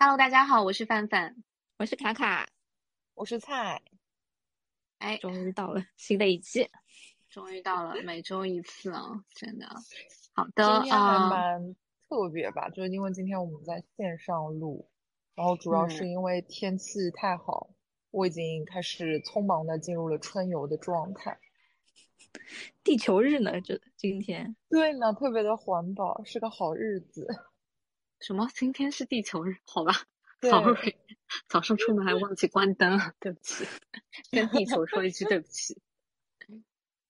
[0.00, 1.34] Hello，大家好，我是范范，
[1.76, 2.48] 我是卡卡，
[3.14, 3.82] 我是菜。
[4.98, 6.70] 哎，终于到了新的一期，
[7.28, 9.66] 终于到了每周一次啊，真的。
[10.34, 11.74] 好的，今天还蛮
[12.08, 14.88] 特别吧，就是因为今天我们在线上录，
[15.34, 17.70] 然后主要是因为天气太好，
[18.12, 21.40] 我已经开始匆忙的进入了春游的状态。
[22.84, 23.60] 地球日呢？
[23.60, 27.26] 这今天对呢，特别的环保，是个好日子。
[28.20, 28.48] 什么？
[28.54, 29.56] 今天是地球日？
[29.64, 29.92] 好吧
[30.40, 30.96] ，sorry，
[31.48, 33.64] 早上出门还忘记关灯了，对不起，
[34.30, 35.80] 跟地球说一句对不起。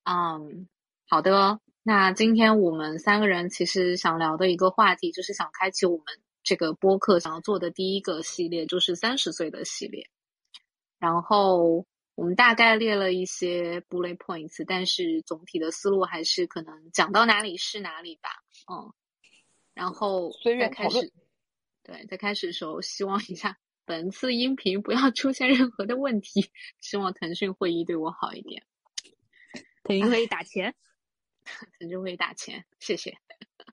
[0.05, 0.69] 嗯，
[1.09, 1.61] 好的。
[1.83, 6.05] 那今天我们三个人其实想聊的一个话题，就是想开启我们
[6.43, 10.11] 这个播客想要做的第一个系列，就是三十岁的系列。
[10.99, 18.29] 然后我们大概列了一些 bullet points，但是总体的思路还是可能讲到哪里是哪里吧。
[18.71, 18.93] 嗯。
[19.79, 21.13] 然后在开始，
[21.85, 26.51] 对，在开始的时候，希望一下本次音频不要出现任何的问题。
[26.81, 28.65] 希望腾讯会议对我好一点。
[29.85, 30.75] 腾讯会议打钱，
[31.79, 33.19] 腾讯会议打钱，谢谢。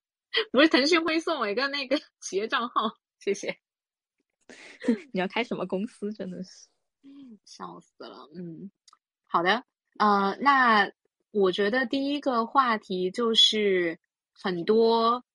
[0.54, 3.58] 不是腾讯会送我一个那个企业账号，谢谢。
[5.12, 6.14] 你要开什么公司？
[6.14, 6.68] 真的是
[7.46, 8.30] 笑死了。
[8.36, 8.70] 嗯，
[9.26, 9.66] 好的。
[9.98, 10.92] 呃，那
[11.32, 13.98] 我觉得第一个话题就是
[14.34, 15.26] 很多。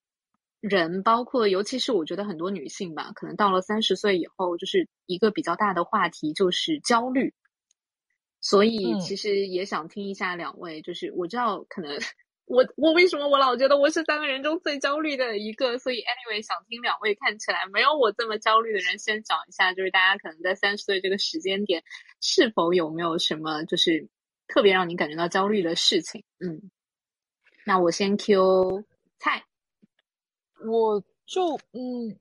[0.61, 7.33] 人包括，尤其是我觉得很多女性吧，可能到了三十岁以后，就是一个比较大的话题，就是焦虑。
[8.39, 11.99] 所以其实也想听一下两位，就是我知道可能
[12.45, 21.83] 我我为什么我老觉得我是三个人中最焦虑的一个，所以 anyway 想听两位看起来没有我这么焦虑的人先讲一下，就是大家可能在三十岁这个时间点，
[22.19, 24.07] 是否有没有什么就是
[24.47, 26.23] 特别让你感觉到焦虑的事情？
[26.39, 26.71] 嗯，
[27.65, 28.85] 那我先 Q
[29.19, 29.43] 菜。
[30.65, 32.15] 我就嗯，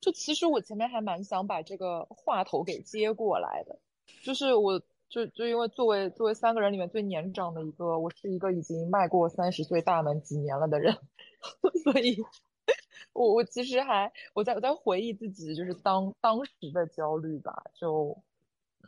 [0.00, 3.78] 就其实我前面还蛮想把这个话头给接过来的，
[4.22, 10.96] 就是我就就因为作为作为三个人里面最年长的一个，我是一个已经迈过三十岁大门几年了的人，
[11.84, 12.16] 所以，
[13.12, 18.16] 我我其实还我在我在回忆自己就是当当时的焦虑吧，就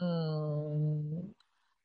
[0.01, 1.35] 嗯，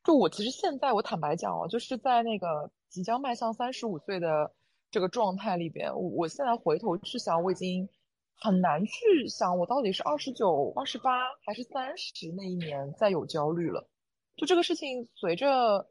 [0.03, 4.52] 就我其实现在我坦白讲哦，就是在那个即将迈向三十五岁的。
[4.90, 7.88] 这个状态里边，我我现在回头去想，我已经
[8.36, 13.88] 很难去想我到底是二十九、二十八还是三十那一年再有焦虑了。
[14.36, 15.88] 就这个事情，随着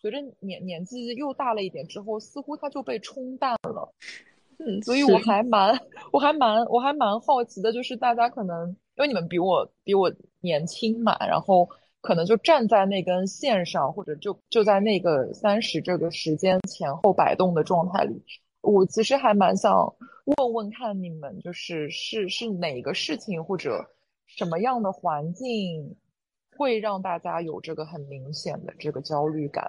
[0.00, 3.94] 随着年年纪又大了一点之后，似乎它就被冲淡了。
[4.58, 5.78] 嗯，所以我还蛮
[6.12, 11.68] 我还蛮我还蛮好奇的，就是大家可能因为你们比我比我年轻嘛，然后。
[12.06, 18.22] 可能就站在那根线上，或者就就在那个三十这个时间前后摆动的状态里，
[18.60, 19.92] 我其实还蛮想
[20.24, 23.84] 问问看你们，就是是是哪个事情或者
[24.24, 25.96] 什么样的环境
[26.56, 29.68] 会让大家有这个很明显的这个焦虑感？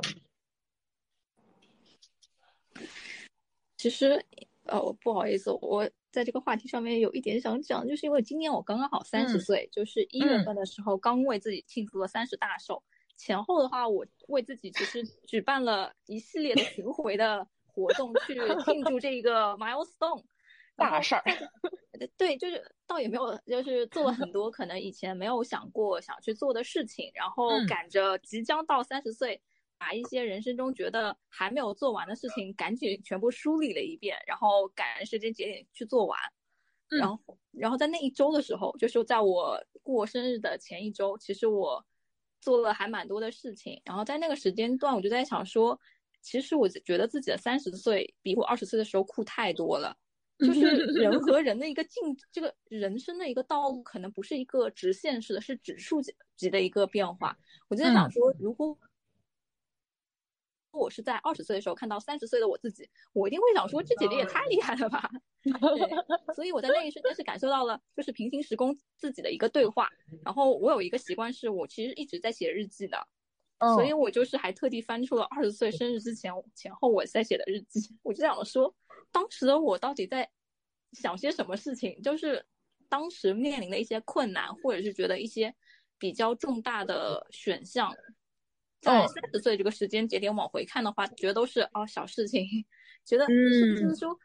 [3.78, 4.24] 其实，
[4.66, 5.90] 呃，不好意思，我。
[6.18, 12.82] 在这个话题上面有一点想讲，就是因为今年我刚刚好三十岁，就是一月份的时候刚为自己庆祝了三十大寿。
[13.16, 18.34] 前后的话，我为自己其实举办了一系列的巡回的活动去
[18.66, 20.24] 庆祝这个 milestone
[20.76, 21.24] 大事儿。
[22.18, 29.40] 对，就是倒也没有，就是做了很多可能以前没有想过想去做的事情，然后赶着即将到三十岁。
[29.78, 36.18] 把一些人生中觉得还没有做完的事情，赶紧全部梳理了一遍，然后赶时间节点去做完。
[36.90, 41.86] 然后，然后在那一周的时候，就是在我过生日的前一周，其实我
[42.40, 43.82] 做了还蛮多的事情。
[43.84, 45.80] 然后在那个时间段，我就在想说，
[46.22, 49.98] 其实我觉得自己的三十岁比我二十岁的时候酷太多了。
[50.40, 57.36] 就是人和人的一个进，这个人生的一个道路，可能不是一个直线式的，是指数级级的一个变化。
[57.70, 58.78] 我就在想说，如果
[60.78, 65.10] 我是在二十岁的时候看到三十岁的我自己，我一定会想说这姐姐也太厉害了吧。
[66.36, 69.90] 所以我在那一瞬间是感受到了，就是平行时空自己的一个对话。
[70.24, 72.98] 然后我有一个习惯，是我其实一直在写日记的，
[73.76, 77.80] 所以我就是还特地翻出了二十岁生日之前前后我在写的日记。
[78.04, 78.74] 我就想说，
[79.12, 80.30] 当时的我到底在
[80.92, 82.02] 想些什么事情？
[82.02, 82.46] 就是
[82.90, 85.56] 当时面临的一些困难，或者是觉得一些
[85.98, 87.94] 比较重大的选项。
[88.88, 92.46] 在三十岁这个时间节点往回看的话，觉得都是哦小事情，
[93.06, 94.18] 觉得嗯，就是说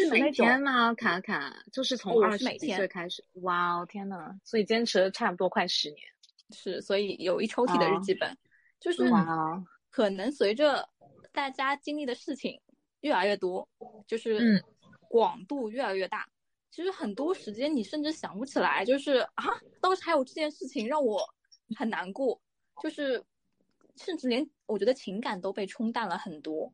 [0.00, 0.92] 是每天吗？
[0.94, 6.00] 卡卡就是从二十几岁开始，哇哦天呐，所以坚持了差不多快十年，
[6.50, 8.36] 是，所以有一抽屉的日记本，
[8.78, 9.02] 就是
[9.90, 10.88] 可能随着
[11.32, 12.60] 大家经历的事情
[13.00, 13.68] 越来越多，
[14.06, 14.62] 就是
[15.08, 16.28] 广度越来越大，
[16.70, 19.44] 其实很多时间你甚至想不起来，就是啊，
[19.80, 21.22] 当时还有这件事情让我
[21.76, 22.40] 很难过，
[22.82, 23.22] 就是
[24.04, 26.72] 甚至连我觉得情感都被冲淡了很多。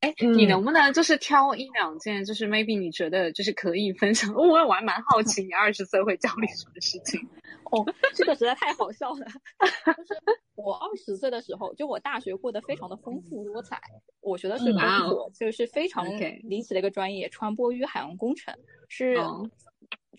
[0.00, 4.34] 哎，你能不能就是挑一两件，就是 maybe 你觉得就是可以分享？
[4.34, 7.20] 我 我还蛮好奇，你二十岁会焦虑什么事情？
[7.72, 7.82] 哦，
[8.14, 9.24] 这个实在太好笑了。
[9.96, 10.20] 就是
[10.56, 13.80] 我二十岁的时候，就我大学过得非常的丰富多彩。
[14.20, 16.04] 我学的是工科，就是非常
[16.42, 18.54] 离奇的一个专业——传播与海洋工程，
[18.88, 19.16] 是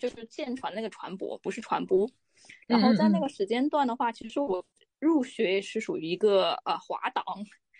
[0.00, 2.10] 就是舰船那个船舶，不是传播。
[2.66, 4.64] 然后在那个时间段的话，其实我
[4.98, 7.24] 入学是属于一个呃滑档。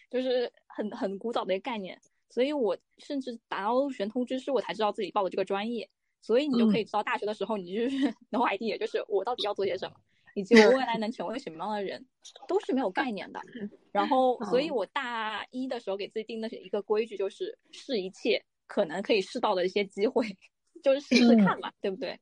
[0.08, 5.90] 就是很很古早的一个概念，所以我甚至拿到入学通知书，我才知道自己报的这个专业。
[6.22, 7.96] 所以你就可以知道，大学的时候你就是
[8.30, 9.96] no idea，就是我到底要做些什么，
[10.36, 12.06] 以及我未来能成为什么样的人，
[12.46, 13.40] 都是没有概念的。
[13.90, 20.24] 然后，所以我大一的时候给自己定的一个规矩，就是试一切可能可以试到的一些机会，
[20.84, 22.18] 就是试试看嘛，对不对？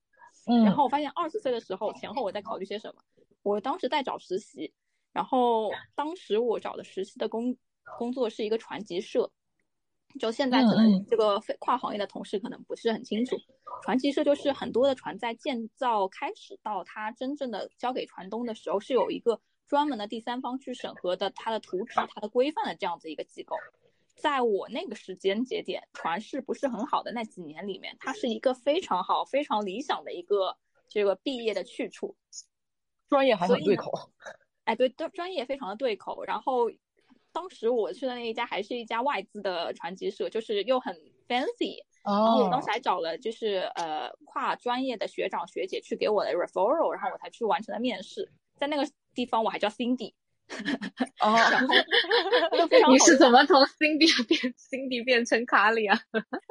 [0.46, 0.64] 嗯。
[0.64, 3.02] 然后我发现二十岁的时候前后我在考虑些什么，
[3.42, 4.72] 我当时在找实习，
[5.14, 7.56] 然后当时我找的实习的工。
[7.98, 9.30] 工作是一个船级社，
[10.18, 13.36] 就现在可能这个非跨行业的同事可能不是很清楚，
[13.82, 23.54] 船级社就是很多的船在建造开始到它真正的交给船东的时候，是有一个专门的第三方去审核的它的图纸、它的规范的这样子一个机构。
[24.16, 30.56] 在我那个时间节点，船市不是很好的那几年里面，它是一个非常好、非常理想的一个
[30.88, 32.16] 这个毕业的去处，
[33.10, 34.10] 专业还很对口。
[34.64, 36.70] 哎，对，专专业非常的对口，然后。
[37.36, 40.94] 当时我去的那一家还是一家外资的传奇社，就是又很
[41.26, 48.30] fancy，然后我当时还找了就是呃跨专业的学长学姐去给我的 referral，然后我才去完成了面试。
[48.54, 50.14] 在那个地方我还叫 Cindy。
[51.20, 51.36] 哦，
[52.90, 55.98] 你是怎么从 Cindy 变 Cindy 变成卡里啊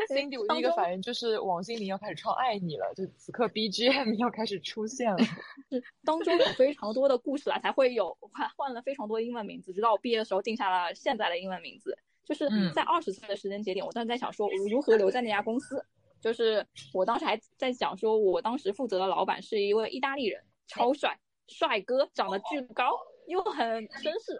[0.09, 5.17] ？Cindy，我第一个反应就是王心凌要开始唱《爱你》了，就此刻 BGM 要开始出现了。
[5.69, 11.97] 是当中有非常多的故事啊，才会有换换了非常多英文名字，直到我毕业的时候定下了现在的英文名字。
[12.25, 15.85] 就是在二十岁的时间节点，我当时在想说如何留在那家公司。
[16.21, 22.97] 就是我当时还在想说，我当时负责的老板是一位意大利人，超帅帅哥，长得巨高。
[23.27, 24.37] 又很绅士，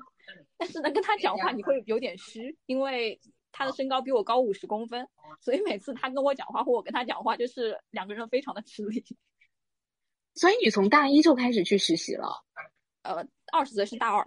[0.58, 3.20] 但是呢，跟他讲话你会有点虚，因为
[3.52, 5.08] 他的身高比我高五十公分，
[5.42, 9.04] 所以每次他跟我讲话或我跟他讲话，就是两个人非常的吃力。
[10.36, 12.44] 所以你从大一就开始去实习了？
[13.04, 14.26] 呃，二十岁是大二。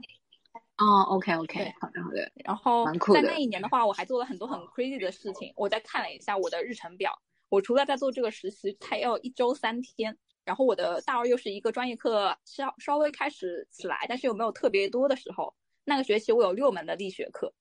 [0.79, 2.31] 哦，OK OK，好的好的。
[2.45, 5.53] 然后在那一年的话，我还做了很多很 crazy 的事情。
[5.57, 7.19] 我再看了一下我的日程表，
[7.49, 10.17] 我除了在做这个实习，还要一周三天。
[10.47, 15.53] 然后我的大二又是一个专业课稍稍微开始起来，但是又没有特别多的时候。
[15.85, 17.53] 那个学期我有六门的力学课，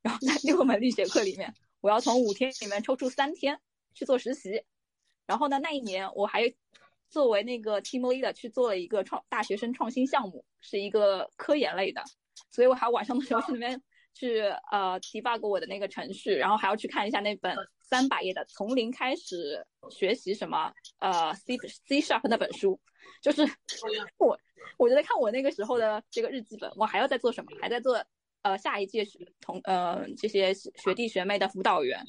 [0.00, 3.60] 然后在六门力学课里面，我要从五天里面抽出三天
[3.92, 4.64] 去做实习。
[5.26, 6.50] 然后呢，那一年我还
[7.10, 12.02] 作为那个 team leader 去做了一个创大学生创新项目，是一个科研类的，
[12.50, 13.82] 所以我还晚上的时候去那边
[14.14, 14.40] 去
[14.72, 17.54] 呃 debug 我的那个程序，然后还要去看一下那本。
[17.90, 20.72] 三百页的从零开始学习什么？
[21.00, 22.80] 呃，C C sharp 那本书，
[23.20, 23.42] 就是
[24.16, 24.38] 我
[24.78, 27.50] 我觉得看我那个时候的这个日记本，我还要在做什么？
[27.60, 28.00] 还在做
[28.42, 32.00] 呃下一届学同呃这些学弟学妹的辅导员，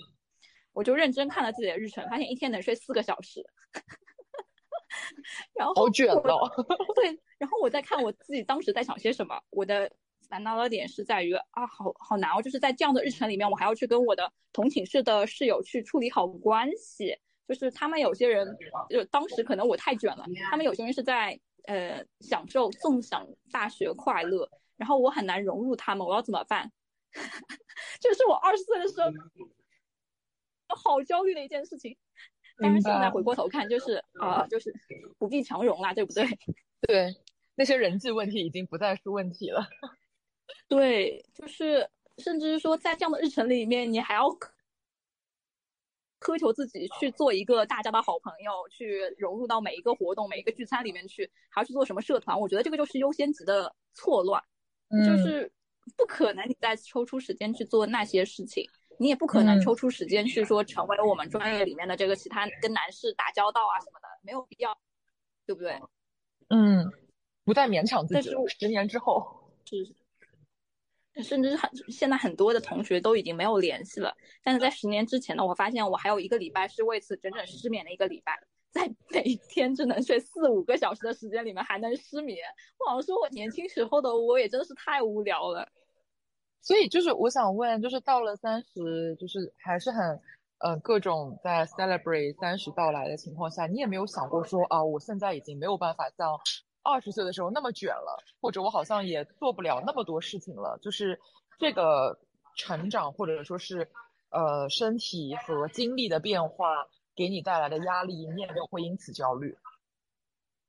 [0.71, 3.43] 我就认真看了自己的日程，发现一天能睡四个小时，
[5.57, 6.47] 然后好卷哦。
[6.95, 9.91] 对，然后我在看我自己当时在想些什么，我的。
[10.31, 12.41] 烦恼的点是在于啊，好好难哦！
[12.41, 17.13] 就是在这样的日程里面，我还要去跟我的同寝室的室友去处理好关系。
[17.47, 18.47] 就是他们有些人，
[18.89, 26.71] 就当时可能我太卷了，他们有些人是在呃享受纵享大学快乐，然后我很难融入他们，我要怎么办？
[27.99, 29.11] 就是我二十岁的时候，
[30.69, 31.97] 好焦虑的一件事情。
[32.57, 34.73] 但是现在回过头看，就是啊，就是
[35.17, 36.25] 不必强融啦，对不对？
[36.87, 37.13] 对，
[37.55, 39.67] 那些人际问题已经不再是问题了。
[40.67, 44.27] 对，就是甚至是说，在这样的日程里面，你还要
[46.19, 52.39] 苛求自己去做一个大家的好朋友，去融入到每一个活动、每一个聚餐里面去，还要去做什么社团？
[52.39, 54.41] 我觉得这个就是优先级的错乱，
[55.05, 55.51] 就是
[55.97, 64.77] 不可能你再抽出时间去做那些事情，你也不可能抽出时间去说成为我们专业里面的这个其他跟男士打交道啊什么的，没有必要，
[65.47, 65.81] 对不对？
[66.49, 66.87] 嗯，
[67.43, 68.29] 不再勉强自己。
[68.29, 69.91] 但是十年之后是。
[71.23, 78.39] 甚至很现在很多的同学都已经没有联系了，但是在十年之前呢，我发现我还有一个礼拜是为此整整失眠的一个礼拜，
[78.71, 82.37] 在每天只能睡四五个小时的时间里面还能失眠。
[82.79, 85.67] 我好像说，我年轻时候的我也真的是太无聊了。
[86.61, 90.21] 所以就是我想问，就是到了三十，就是还是很
[90.59, 96.39] 嗯，各种在 celebrate 三十到来的情况下，你也没有想过说啊，我现在已经没有办法像
[96.83, 100.77] 二十岁的时候那么卷了，或者我好像也做不了那么多事情了。
[100.81, 101.19] 就是
[101.59, 102.19] 这个
[102.55, 103.89] 成长或者说是
[104.29, 109.55] 呃身体和精力的变化给你带来的压力，你也没有会因此焦虑。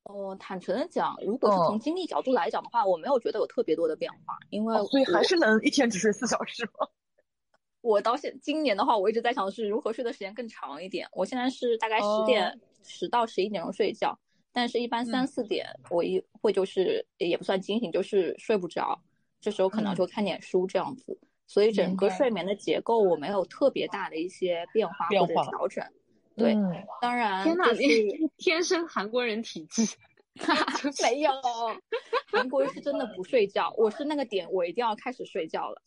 [0.04, 6.88] 哦，坦诚的讲，如果是从精力角度来讲的话，我没有觉得有特别多的变化，因为所以还是能一天只睡四小时吗？
[7.82, 11.08] 我到现今年的话，我一直在想的是如何睡的时间更长一点。
[11.12, 14.18] 我现在是大概十点十到十一点钟睡觉，
[14.52, 19.00] 但是一般三四点我一会就是也不算惊醒，就是睡不着，
[19.40, 21.18] 这时候可能就看点书这样子。
[21.46, 25.84] 所以整个睡眠的结构我没有特别大的一些变化或者调整。
[26.34, 26.54] 对，
[27.00, 27.64] 当然，天哪，
[28.38, 29.82] 天生韩国人体质，
[31.02, 31.30] 没有，
[32.30, 35.82] 韩国人是真的不睡觉，我是那个点我一定要开始睡觉了。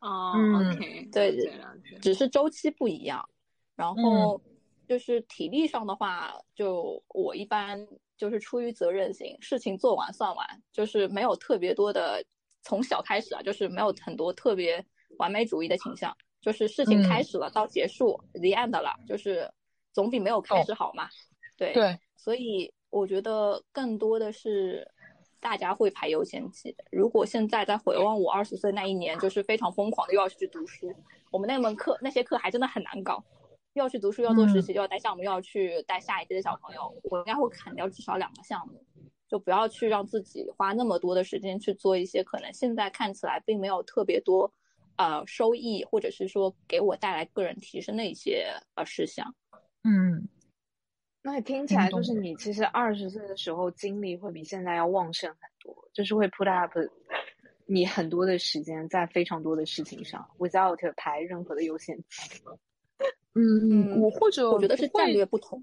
[0.00, 0.34] 哦
[0.72, 1.36] ，OK，对，
[2.02, 3.28] 只是周期不一样。
[3.76, 4.40] 然后
[4.88, 7.86] 就是体力上的话，就我一般
[8.16, 12.24] 就是出于责任心，事情做完算完，就是没有特别多的
[12.62, 14.84] 从小开始啊，就是没有很多特别
[15.18, 19.50] 完美主义的倾向，就是事情开始了到结束 the end 了，就是
[19.92, 21.08] 总比没有开始好嘛。
[21.56, 24.90] 对对，所以我觉得更多的是。
[25.40, 26.74] 大家会排优先级。
[26.90, 30.90] 如果现在在回望我二十岁那一年，就是非常疯狂的又要去读书，
[31.30, 33.43] 我们那门课那些课还真的很难搞，又
[33.78, 38.84] 要去读书，要做实习，又要带项目，又要去带下一届的小朋友，我应该会砍掉至少两个项目，
[39.28, 44.52] 就不要去让自己花那么多的时间去做一些可能现在看起来并没有特别多，
[44.96, 49.34] 呃，收益或者是说给我带来个人提升的一些呃事项。
[49.82, 50.28] 嗯。
[51.26, 56.70] 那听起来就是你其实二十岁的时候精力会比现在要旺盛很多，就是会 put up
[57.64, 62.42] 你很多的时间在非常多的事情上，without 排任何的优先级。
[63.34, 65.62] 嗯，我或者我觉得是战略不同。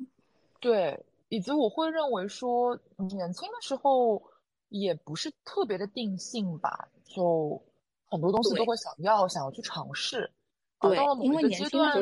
[0.60, 4.22] 对，以及我会认为说，年轻的时候
[4.70, 7.62] 也不是特别的定性吧，就
[8.10, 10.32] 很多东西都会想要想要去尝试。
[10.80, 11.94] 对，到了某一个阶段。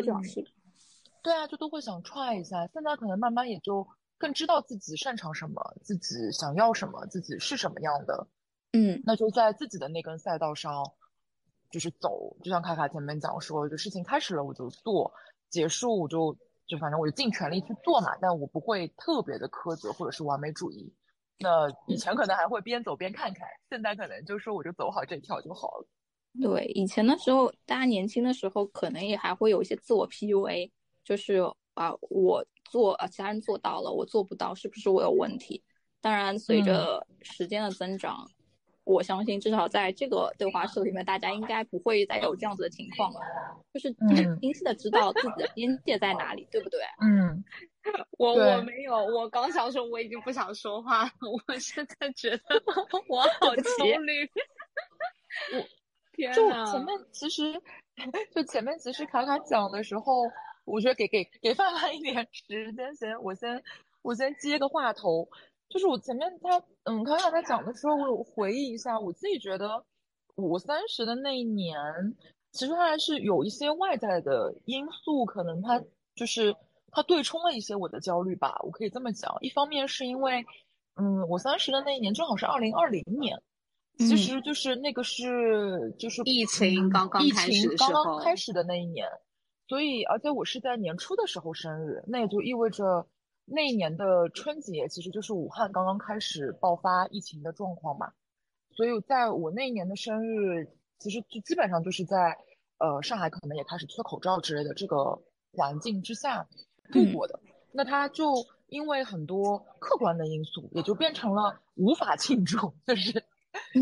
[1.22, 2.66] 对啊，就都会想 try 一下。
[2.68, 3.86] 现在可能慢慢也就
[4.18, 8.26] 更知道自己擅长什么，自己想要什么，自己是什么样的。
[8.72, 10.94] 嗯，那就在自己的那根赛道上，
[11.70, 12.38] 就是走。
[12.42, 15.14] 就像卡卡前面讲说，就事情开始了我就做，
[15.50, 16.36] 结束我就
[16.68, 18.16] 就反正我就尽全力去做嘛。
[18.22, 20.94] 但我不会特别的苛责或者是完美主义。
[21.40, 25.88] 那以前可能还会边走边看看，现在可能就说我就走好这条就好了。
[26.42, 30.70] 对，以前的时候，大家年轻的时候可能也还会有一些自我 PUA。
[31.02, 31.38] 就是
[31.74, 35.64] 啊，我做啊，其他人做到了，我做不到，是不是我有问题？
[36.02, 38.30] 当然，随着时间的增长，
[38.92, 43.20] 我相信至少在这个对话室里面，大家应该不会再有这样子的情况了。
[43.74, 43.94] 就是
[44.42, 46.80] 清晰的知道自己的边界在哪里，对不对？
[47.06, 47.44] 嗯，
[48.18, 51.12] 我我没有，我刚想说我已经不想说话了，
[51.48, 52.44] 我现在觉得
[53.08, 54.30] 我好焦虑。
[55.54, 55.64] 我
[56.18, 57.62] 天就前面其实
[58.34, 60.24] 就前面其实卡卡讲的时候。
[60.66, 63.64] 我觉得给给给范范一点时间，先我先
[64.04, 65.28] 我先接个话头。
[65.70, 69.86] 就是我前面他嗯，刚才他讲的时候，我有回忆一下，我自己觉得
[70.36, 71.78] 我三十的那一年，
[72.52, 75.82] 其实它还是有一些外在的因素，可能它
[76.16, 76.56] 就是
[76.92, 79.38] 它对冲了一些我的焦虑吧，我可以这么讲。
[79.42, 80.44] 一方面是因为
[80.96, 83.42] 嗯，我三十的那一年正好是二零二零年，
[83.98, 89.08] 其实就是那个是就是疫情刚刚疫情刚刚开始的那一年。
[89.68, 93.06] 所以，而且我是在年初的时候生日，那也就意味着
[93.52, 98.14] 那一年的春节其实就是武汉刚刚开始爆发疫情的状况嘛。
[98.72, 102.38] 所以，在我那一年的生日，其实就基本上就是在
[102.78, 106.48] 呃上海可能也开始缺口罩之类的这个环境之下
[106.94, 107.40] 度过的。
[107.72, 108.34] 那他就
[108.68, 113.12] 因为很多客观的因素，也就变成了无法庆祝，就是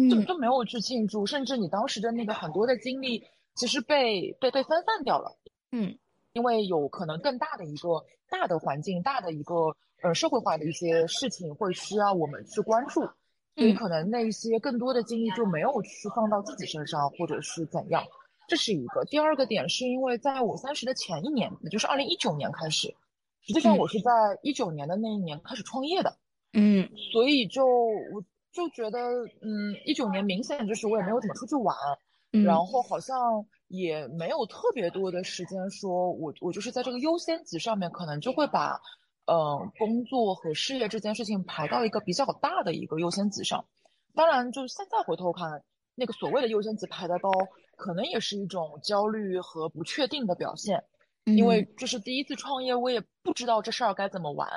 [0.09, 3.23] 就就没有去庆祝，甚至你当时的那个很多的精力
[3.55, 5.37] 其实被被被分散掉了。
[5.71, 5.97] 嗯，
[6.33, 13.01] 因为有可能更大的一个大的环境，大的一个呃社会化的一些事情会需要我们去关注，
[13.55, 18.03] 所以可能那些更多的精力就没有去放到自己身上，或者是怎样，
[18.47, 19.03] 这是一个。
[19.05, 22.93] 第二个点是因为在我三十的前一年，也就是二零一九年开始，
[23.41, 24.11] 实际上我是在
[24.43, 26.15] 一九年的那一年开始创业的，
[26.53, 28.99] 嗯，所以就我就觉得，
[29.41, 31.75] 嗯，一九年明显就是我也没有怎么出去玩，
[32.31, 33.45] 然后好像。
[33.69, 38.79] 也没有特别多的时间，说我我就是在这个优先级上面，可能就会把，
[39.25, 43.65] 呃，工作和事业这件事情排到一个比较大的一个优先级上。
[44.15, 45.61] 当然，就是现在回头看，
[45.95, 47.29] 那个所谓的优先级排得高，
[47.75, 50.81] 可能也是一种焦虑和不确定的表现。
[51.25, 54.47] 因为这是第一次创业，我也不知道这事儿该怎么玩。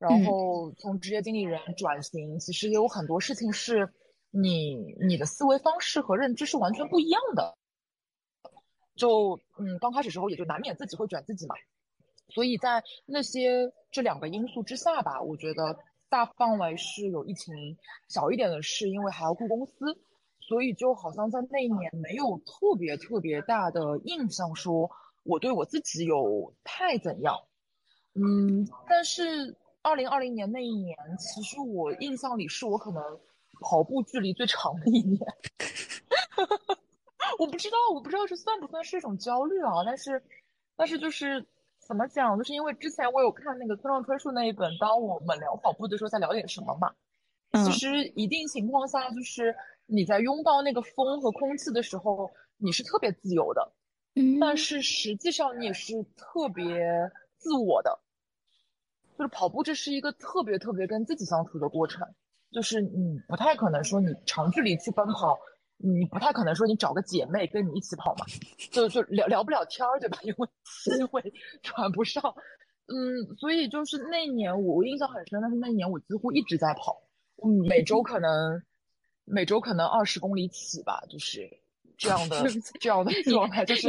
[0.00, 3.88] 然后从职业经理人转型，其实也有很多事情是
[4.30, 7.56] 你你的思维方式和认知是完全不一样的。
[8.94, 11.54] 就嗯，刚开始时候也就难免自己会卷自己嘛。
[12.28, 17.76] 所以在那些这两个因素之下吧，我觉得大范围是有疫情，
[18.08, 19.98] 小一点的是因为还要顾公司，
[20.40, 24.90] 所以就好像在那一年没有特别特别大的印象，说
[25.22, 27.36] 我对我自己有太怎样。
[28.14, 29.56] 嗯，但是。
[29.80, 33.00] 二零二零年那一年，其实我印象里是我可能
[33.60, 35.20] 跑步距离最长的一年。
[37.38, 39.84] 我不知道，我不知道这算不算是一种焦虑啊？
[39.84, 40.22] 但是，
[40.76, 41.46] 但是就是
[41.78, 42.36] 怎么讲？
[42.36, 46.92] 就是因为之前我有看那个村上春树那一本《当我们聊跑步的时候，在聊点什么嘛。
[47.64, 49.54] 其实一定情况下，就是
[49.86, 53.72] 你在拥抱那个风和空气的时候，你是特别自由的。
[54.14, 54.38] 嗯。
[54.40, 57.98] 但是实际上你也是特别自我的。
[59.16, 62.06] 就是跑步，这是一个特别特别跟自己相处的过程。
[62.50, 65.38] 就是你不太可能说你长距离去奔跑，
[65.76, 68.24] 你不太可能说你找个姐妹跟你一起跑嘛，
[68.70, 70.18] 就就聊聊不了天儿，对吧？
[70.24, 70.48] 因为
[70.84, 71.22] 机会
[71.62, 72.22] 传不上。
[72.86, 77.02] 嗯，所以就是那年我印象很深，但是那年我几乎一直在跑，
[77.68, 78.62] 每周可能
[79.24, 81.48] 每周可能二十公里起吧，就是
[81.98, 82.44] 这样的
[82.80, 83.88] 这样的状态，就是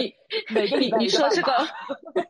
[0.53, 1.51] 每个礼拜你说这个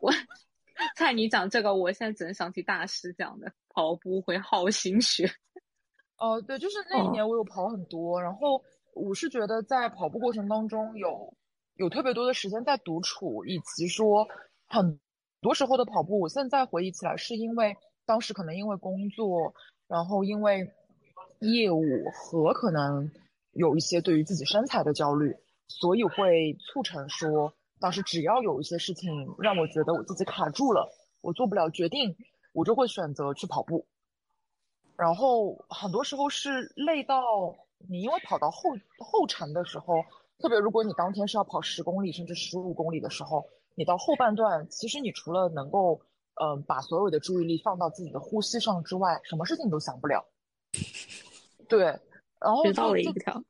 [0.00, 0.12] 我。
[0.96, 5.30] 看你讲这个，我现在只能想起大师讲的跑步会耗心血。
[6.20, 8.62] 哦，对，就是那一年我有跑很多，然后
[8.94, 11.34] 我是觉得在跑步过程当中有
[11.76, 14.28] 有特别多的时间在独处，以及说
[14.68, 15.00] 很
[15.40, 17.74] 多时候的跑步，我现在回忆起来是因为
[18.04, 19.54] 当时可能因为工作，
[19.88, 20.70] 然后因为
[21.40, 23.10] 业务和可能
[23.52, 25.34] 有一些对于自己身材的焦虑，
[25.68, 27.54] 所以会促成说。
[27.80, 30.86] 当时只要有一些事情让我觉得我自己卡住了，
[31.22, 32.14] 我做不了决定，
[32.52, 33.86] 我就会选择去跑步。
[35.00, 37.22] 然后很多时候是累到
[37.88, 39.94] 你，因为跑到后后程的时候，
[40.38, 46.00] 特别如果你当天是要跑十公里甚至十五公里的时候，你到后半段，其实你除了能够
[46.34, 50.24] 嗯把所有的注意力放到自己的呼吸上之外，什么事情都想不了。
[51.68, 51.84] 对，
[52.38, 53.42] 然后就了一条。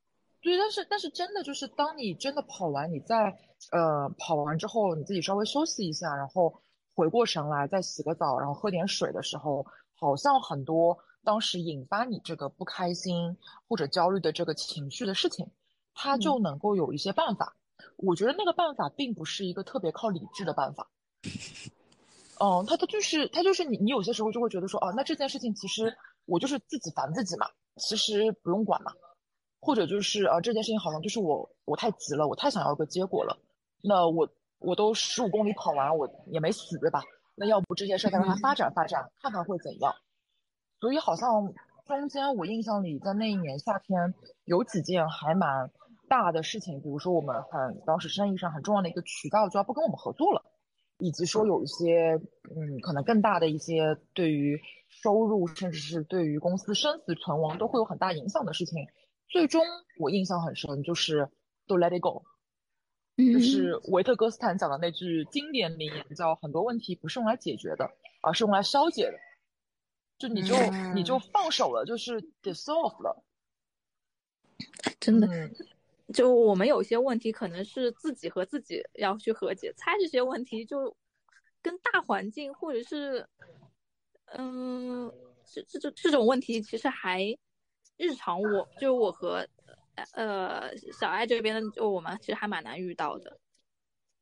[0.42, 3.36] 对，但是但是真的就是当你真的跑完，你在。
[3.72, 6.62] 呃，跑完之后你自己稍微休息一下，然后
[6.94, 13.36] 回过神来再洗个澡，然后喝点水的时候，好像很多当时引发你这个不开心
[13.68, 15.48] 或者焦虑的这个情绪的事情，
[15.94, 17.56] 他就能够有一些办法。
[17.96, 20.88] 我觉得那个办法并不是一个特别靠理智的办法。
[22.40, 28.92] 嗯，他他就是他就是你你有些时候就会觉得说，哦，那这件事情其实我就是自己烦自己嘛，其实不用管嘛，
[29.60, 33.38] 或者就是啊这件事情好像就是我我太急了，我太想要个结果了。
[33.82, 34.26] 那我
[34.58, 37.02] 我都十五公里跑完，我也没死，对吧？
[37.34, 39.94] 那要不这件事再让它发展发展，看看会怎样？
[40.80, 41.52] 所以好像
[41.86, 44.14] 中间我印象里，在那一年夏天
[44.44, 45.70] 有几件还蛮
[46.08, 50.42] 大的事情，比如说我们很当时生意上很重要的一个渠道就要不跟我们合作了，
[50.98, 52.20] 以及说有一些
[52.54, 58.86] 嗯可能更大的一些对于收入甚至是对于公司生死存亡都会有很大影响的事情，
[59.28, 59.62] 最终
[59.98, 61.28] 我印象很深，就是
[61.66, 62.22] 都 let it go。
[63.20, 67.90] 就是维特哥斯坦讲的那句经典名言，叫“很多问题不是用来解决的，
[68.22, 69.18] 而是用来消解的”。
[70.20, 70.54] 就你就
[70.94, 73.24] 你就放手了，就是 dissolve 了。
[75.00, 75.26] 真的，
[76.14, 80.96] 就我们有些问题可能是自己和自己要去和解，猜这些问题就
[81.60, 83.26] 跟大环境或者是
[84.26, 85.12] 嗯，
[85.44, 87.36] 这这这这种问题其实还
[87.96, 89.44] 日常，我就我和。
[90.12, 93.38] 呃，小爱这边的就我们其实还蛮难遇到的。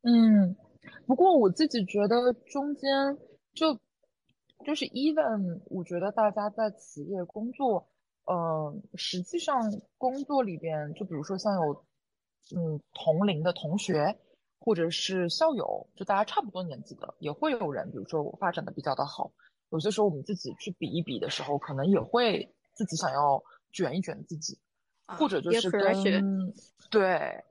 [0.03, 0.57] 嗯，
[1.07, 3.17] 不过我自己觉得中间
[3.55, 3.79] 就
[4.65, 7.89] 就是 even，我觉得大家在企业工作，
[8.25, 11.85] 嗯，实际上工作里边，就比如说像有
[12.57, 14.19] 嗯同龄的同学
[14.59, 19.33] 或者是校友，就大家差不多年纪的，也会有人，比如说我发展的比较的好，
[19.71, 23.43] 有些时候我们自己去比一比的时候，可能也会自己想要
[23.73, 24.59] 卷一卷自己。
[25.11, 26.53] 或者就是跟
[26.91, 27.43] 对，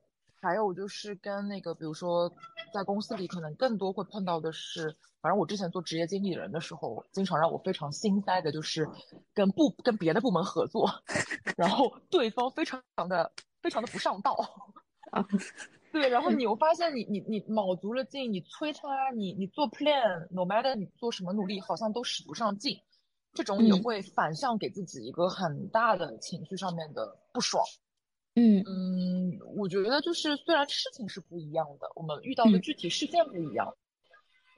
[0.42, 2.32] 还有就是跟那个，比如说
[2.74, 8.88] 在公司里，可能更多会碰到的是，反正我之前做职业经理人的时候，经常让我非常心塞的就是
[9.34, 10.90] 跟部跟别的部门合作，
[11.58, 14.34] 然后对方非常的非常的不上道
[15.12, 15.26] 啊，
[15.92, 22.80] 对，然后你我发现你你你卯足了劲，你催他，你你做 plan，no matter 你做什么努力，好像都使不上劲。
[23.34, 27.64] 这种也会反向给自己一个很大的情绪上面的不爽。
[27.64, 27.87] 嗯
[28.40, 33.76] 嗯嗯，我觉得就是虽然事情是不一样的，我们遇到的具体事件不一样，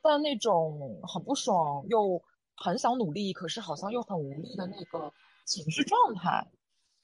[0.02, 2.22] 但那种很不爽又
[2.58, 5.14] 很想努力，可是好像又很无力的那个
[5.46, 6.46] 情绪状态，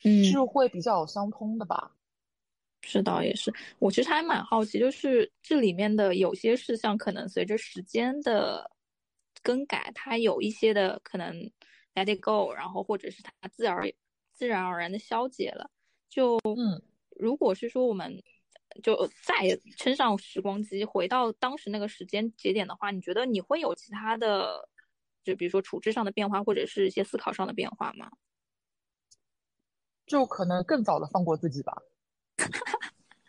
[0.04, 1.94] 嗯，是会比较相通的吧？
[2.82, 8.70] 是倒也是，我其实还蛮好奇，就是这里面的有些事项，可能随着时间的
[9.42, 11.34] 更改，它有一些的可能
[11.94, 13.78] let it go，然后或者是它自然
[14.34, 15.72] 自然而然的消解了。
[16.16, 16.82] 就嗯，
[17.20, 18.24] 如果是说我们
[18.82, 24.70] 就再撑上时光机，回到当时那个时间节点的话，你觉得你会有其他的，
[25.26, 28.10] 就比如说处置上的变化，或者是一些思考上的变化吗？
[30.06, 31.74] 就可能更早的放过自己吧。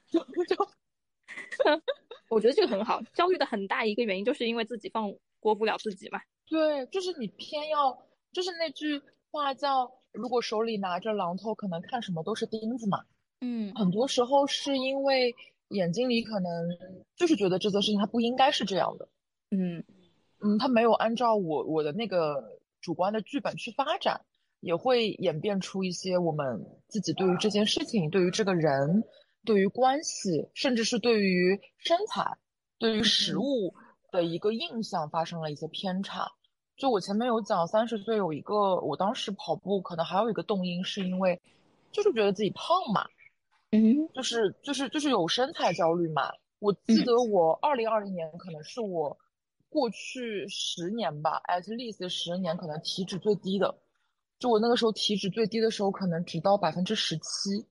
[0.07, 0.55] 就 就，
[2.31, 3.03] 我觉得这个很好。
[3.15, 6.21] 焦虑的很大一个原因，就是因为自己放过不了自己嘛。
[6.47, 13.05] 对，就是你偏要，就是那句话叫“如果手里拿着榔头，可能看什么都是钉子”嘛。
[13.41, 15.35] 嗯，很多时候是因为
[15.69, 16.51] 眼睛里可能
[17.15, 19.09] 就是觉得这件事情它不应该是这样的。
[19.51, 19.85] 嗯
[20.41, 24.23] 嗯，他没有按照我我的那个主观的剧本去发展，
[24.61, 29.05] 也会演变出一些我们自己对于这件事情、对于这个人。
[29.45, 32.37] 对于关系，甚至是对于身材、
[32.81, 33.77] 对于食物
[34.11, 36.33] 的一个印象发生了一些偏差。
[36.77, 41.41] 就我前面有讲，三十岁有一个，我当时跑步可能还有一个动因，是因为
[41.91, 43.07] 就是觉得自己胖嘛，
[43.71, 46.31] 嗯，就是就是就是有身材焦虑嘛。
[46.59, 49.17] 我记得我二零二零年可能是我
[49.69, 53.75] 过去十年吧，at least 十年可能体脂最低的。
[54.39, 57.67] 就我那个时候体脂最低的时候，可能只到百分之十七。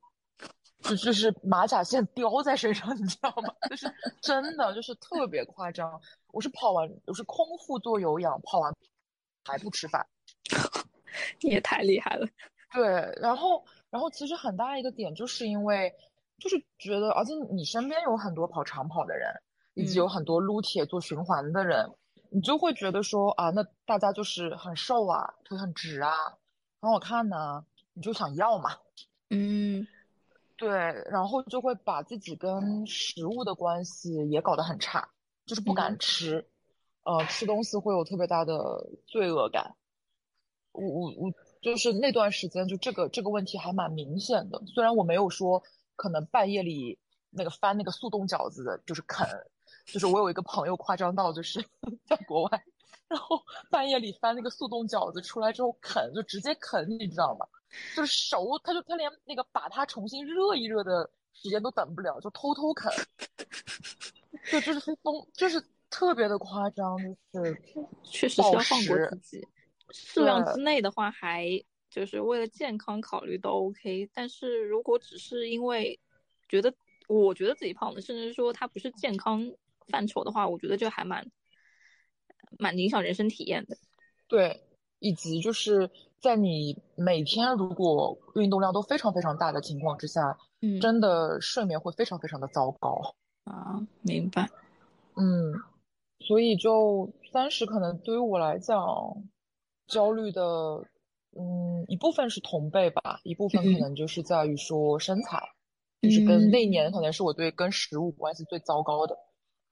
[0.81, 3.51] 就就是马甲线雕在身上，你知道吗？
[3.69, 3.91] 就是
[4.21, 5.99] 真的，就是特别夸张。
[6.31, 8.71] 我是跑完，我是空腹做有氧，跑完
[9.45, 10.05] 还不吃饭，
[11.41, 12.27] 你也太厉害了。
[12.73, 12.83] 对，
[13.21, 15.93] 然后，然后其实很大一个点就是因为，
[16.39, 19.29] 就是觉得，而且你身边有很多跑长跑的人，
[19.75, 21.89] 以及有很多撸铁做循环的人，
[22.29, 26.11] 你就会觉得说啊，那大家就是很瘦啊，腿很直啊，
[26.81, 28.71] 很好看呢，你就想要嘛，
[29.29, 29.87] 嗯。
[30.57, 30.69] 对，
[31.11, 35.05] 然后就会把自己跟食物的关系也搞得很差，
[35.45, 36.47] 就是不敢吃，
[37.05, 38.53] 呃，吃东西会有特别大的
[39.05, 39.75] 罪恶感。
[40.71, 45.63] 我我我就是那段时间就这个这个问题还蛮明显的，虽然我没有说
[45.95, 49.25] 可能半夜里那个翻那个速冻饺子的，就是啃，
[49.85, 51.63] 就是我有一个朋友夸张到就是
[52.05, 52.63] 在国外，
[53.07, 57.45] 然后半夜里翻那个速冻饺子出来之后啃，就直接啃，你知道吗？
[57.95, 62.91] 就是熟，他就他连那个把它重新热一热的时间都等不了，就偷偷啃，
[64.51, 65.63] 就就是很疯就是
[65.95, 66.97] 特别的夸张，
[67.31, 67.55] 就是
[68.03, 69.47] 确实是要放过自己，
[69.91, 71.47] 数量之内的话还
[71.89, 75.97] 就是为了健康考虑都 OK，但是如果只是因为
[76.49, 76.73] 觉得
[77.07, 79.49] 我觉得自己胖了，甚至说它不是健康
[79.87, 81.25] 范畴的话，我觉得这还蛮
[82.59, 83.77] 蛮影响人生体验的。
[84.27, 84.61] 对，
[84.99, 85.89] 以及就是。
[86.21, 94.49] 在你每天如果运动量都非常非常大的情况之下，嗯，真的睡眠会非常非常的糟糕啊，明白，
[95.17, 95.53] 嗯，
[96.19, 98.85] 所以就三十可能对于我来讲，
[99.87, 100.41] 焦虑的，
[101.37, 105.39] 嗯，一部分是同辈吧，一部分可能就是在于说身材，
[106.01, 109.17] 就是跟那年可能是我对跟食物关系最糟糕的，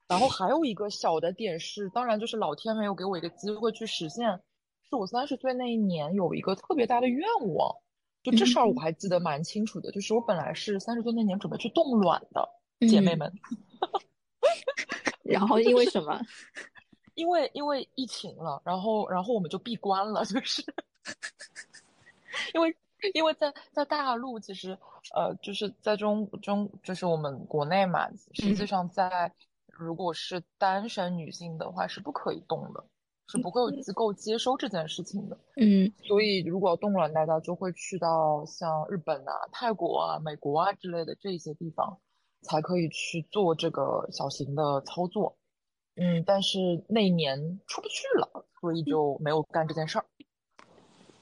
[0.07, 4.41] 然后还有一个小的点是，当然就是老天没有给我一个机会去实现。
[4.89, 7.75] 是我三十岁那一年有一个特别大的愿望，
[8.21, 9.91] 就这事儿我还记得蛮清楚的。
[9.91, 12.47] 就是我本来是三十岁那年准备去冻卵的，
[12.87, 13.33] 姐妹们。
[15.33, 16.19] 然后因为什么？
[17.15, 20.63] 因为因为疫情了，然后然后我们就闭关了，就是
[22.55, 22.75] 因为
[23.13, 24.77] 因为在在大陆，其实
[25.13, 29.31] 呃就是在中中就是我们国内嘛，实际上在
[29.67, 32.83] 如果是单身女性的话是不可以动的。
[33.25, 41.97] 是不会有机构接收这件事情的，嗯，所以如果要冻卵，大家就会去到像日本啊、泰国啊、美国啊之类的这些地方，
[42.43, 45.35] 才可以去做这个小型的操作，
[45.95, 50.05] 嗯，但是那一年出不去了，所以就没有干这件事儿。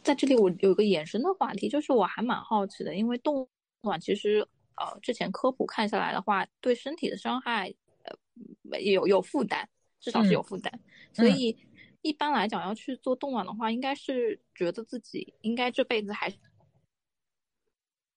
[0.03, 3.47] 在这里，我有个衍生的话题，就是我还蛮好奇的，因为冻
[3.84, 9.67] 卵其实呃之前科普看下来的话，对身体的伤害呃有有负担，
[9.99, 10.71] 至少是有负担，
[11.13, 11.57] 所以。
[12.03, 16.34] 一般来讲，要去做冻卵的话，应该是觉得自己应该这辈子还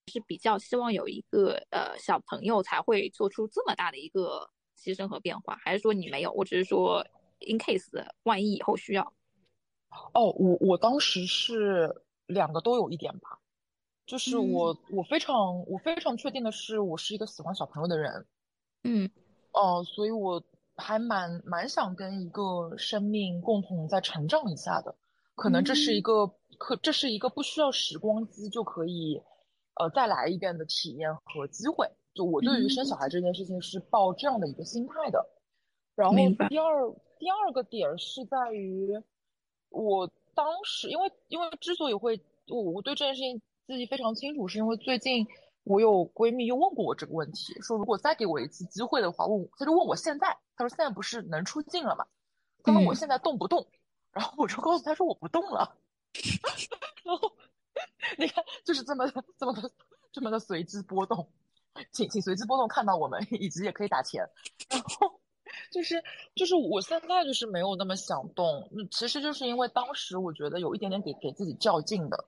[0.07, 6.31] 是比较希望有一个呃小朋友才会做出这么大的一个牺牲和变化，还是说你没有？
[6.31, 7.05] 我只是说
[7.39, 9.13] in case 万一以后需要。
[10.13, 13.39] 哦，我我当时是两个都有一点吧，
[14.05, 18.25] 就是我我非常我非常确定的是，我是一个喜欢小朋友的人。
[18.83, 19.09] 嗯，
[19.51, 20.43] 哦，所以我。
[20.77, 24.93] 还蛮蛮想跟一个生命共同再成长一下的。
[25.33, 29.17] 可能这是一个可这是一个不需要时光机就可以
[29.75, 31.89] 呃再来一遍的体验和机会。
[32.13, 35.25] 就我对于生小孩这件事情是抱这样的一个心态的。
[35.95, 36.15] 然后
[36.49, 39.01] 第二第二个点是在于
[39.69, 45.25] 我当时因为因为之所以会我我对这件事情自己非常清楚，是因为最近。
[45.67, 52.05] 我有闺蜜又问过我这个问题，说如果再给我一次机会的话，问她就问我现在，她说现在不是能出镜了吗？
[52.61, 53.65] 她问我现在动不动，
[54.11, 55.75] 然后我就告诉她说我不动了。
[57.03, 57.31] 然后
[58.17, 59.05] 你看就是这么
[59.37, 59.71] 这么的
[60.11, 61.27] 这么的随机波动，
[61.91, 64.27] 请请随机波动看到我们，以及也可以打钱。
[64.69, 65.19] 然后
[65.71, 66.03] 就是
[66.35, 72.25] 就是我现在就是没有那么想动，其实就是因为当时我觉得有一点点给给自己较劲的。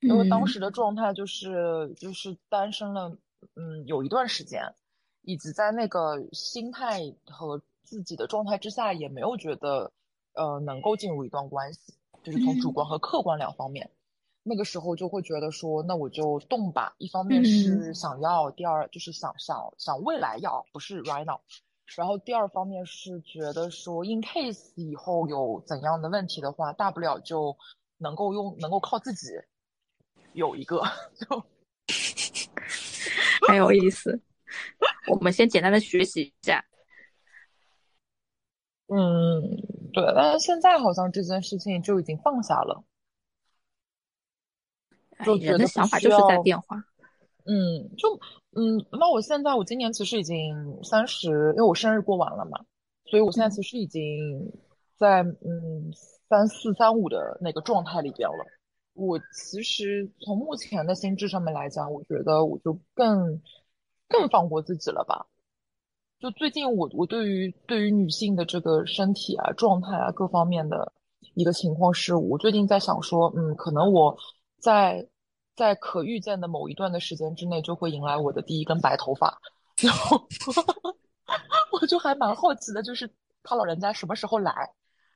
[0.00, 3.18] 因为当时的状态就是就是单身了，
[3.54, 4.74] 嗯，有一段时间，
[5.20, 9.92] 以及在那个心态和自己的状态之下，也没有觉得，
[10.32, 13.90] 呃，能够进入一段关系，就是从主观和客观两方面，
[14.42, 16.94] 那个时候就会觉得说，那我就动吧。
[16.98, 21.40] 一方面是想要，第二就是想想想未来要，不是 right now。
[21.96, 27.56] 然后第二方面是觉得说，in case 以后有怎样的问题的话，大不了就
[27.98, 29.28] 能够用，能够靠自己。
[30.32, 30.80] 有一个
[31.18, 31.44] 就
[33.48, 34.22] 很有意思，
[35.08, 36.64] 我们先简单的学习一下。
[38.86, 39.40] 嗯，
[39.92, 42.84] 对，但是现在好像这件事情就已经放下了，
[45.24, 46.76] 就人的想法就是在变化。
[47.44, 48.14] 嗯，就
[48.52, 52.58] 嗯，那我现在我今年其实已经三十，因为我生日过完了嘛，
[53.06, 54.52] 所以我现在其实已经
[54.98, 55.90] 在嗯
[56.28, 58.44] 三四三五的那个状态里边了。
[58.92, 63.40] 我其实从目前的心智上面来讲，我觉得我就更
[64.08, 65.26] 更放过自己了吧。
[66.18, 70.92] 就最近我我对于对于女性的这个身体啊、状态啊各方面的
[71.34, 74.14] 一个情况是，我最近在想说，嗯，可能我
[74.60, 75.08] 在
[75.56, 79.40] 在可预见的某一段的时间之内就会迎来我的第一根白头发，
[79.82, 80.26] 然后
[81.72, 83.10] 我就还蛮好奇的，就是
[83.42, 84.52] 他老人家什么时候来。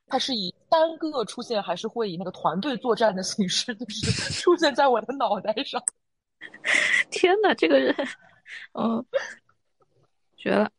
[0.06, 5.82] 他是以单个出现，还是会以那个团队作战的形式，就是出现在我的脑袋上？
[7.10, 7.94] 天呐，这个人，
[8.74, 9.02] 嗯，
[10.36, 10.70] 绝了。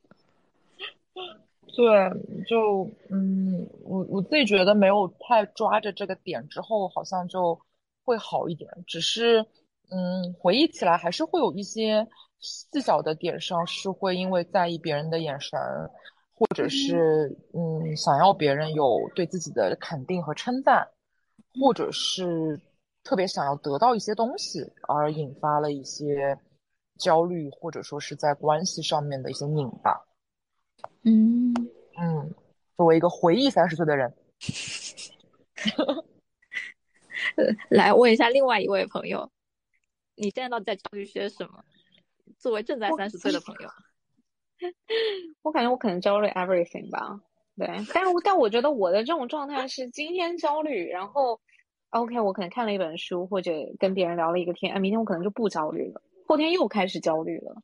[1.75, 7.59] 对，就嗯，我我自己觉得没有太抓着这个点之后，好像就
[8.05, 8.71] 会好一点。
[8.87, 9.45] 只是
[9.89, 12.07] 嗯，回忆起来还是会有一些
[12.39, 15.59] 细小的点上是会因为在意别人的眼神。
[16.37, 20.85] 或者是嗯，想要别人有对自己的肯定和称赞，
[21.61, 22.59] 或者是
[23.05, 26.37] 特别想要得到一些东西，而引发了一些
[26.97, 29.97] 焦虑，或者说是在关系上面的一些拧巴。
[31.03, 31.53] 嗯
[31.97, 32.29] 嗯，
[32.75, 34.13] 作为一个回忆三十岁的人，
[37.69, 39.29] 来问一下另外一位朋友，
[40.15, 41.63] 你现在到底在焦虑些什么？
[42.39, 43.69] 作为正在三十岁的朋友。
[45.43, 47.19] 我感觉我可能焦虑 everything 吧，
[47.57, 51.39] 对，但是但我觉得我的这种状态是今天焦虑，然后
[51.89, 57.55] OK 我可能看了一本书或者跟别人聊了一个天，哎，明天我可能就不焦虑了，后天又开始焦虑了，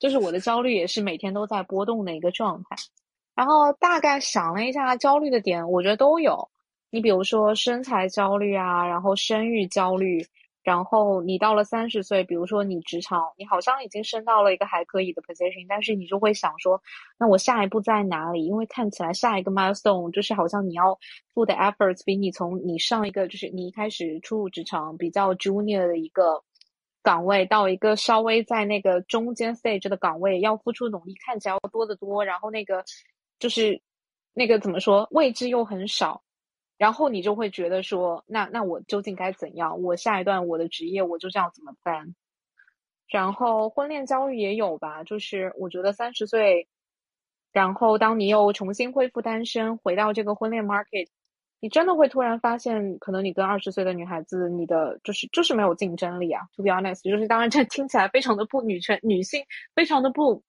[0.00, 2.76] 就是我的焦虑也是每天都在波动的一个状态。
[3.34, 6.48] 然后大概想了一下焦虑的点，我觉得都有，
[6.90, 10.24] 你比如说身材焦虑啊，然后生育焦虑。
[10.62, 16.82] 然后你到了三十岁，比如说你职场，你好像已经升到了一个还可以的 position，但是你就会想说，
[17.20, 18.44] 那我下一步在哪里？
[18.44, 20.98] 因为看起来下一个 milestone 就是好像你要
[21.32, 26.42] 付的 efforts 比你从你上一个就是你一开始初入职场比较 junior 的一个
[27.00, 32.84] 岗位到一个稍微在那个中间 stage 的岗位要付出努力看起来要多得多，然后那个
[33.38, 33.80] 就是
[34.34, 36.20] 那个怎么说，位置又很少。
[36.78, 39.82] 然后你就会觉得说，那那我究竟该怎样？
[39.82, 42.14] 我下一段我的职业我就这样怎么办？
[43.08, 46.66] 然后婚恋焦虑也有吧，就是我觉得三十岁，
[47.52, 51.08] 然后当你又重新恢复单身，回到这个婚恋 market，
[51.60, 56.42] 你真的会突然发现，可能你跟二十岁的女孩子，你的就是就是没有竞争力啊。
[56.56, 60.42] To be honest，就是当然这听起来非常的不女权、女性，非常的不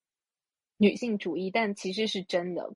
[0.77, 2.73] 女性主义，但其实是真的。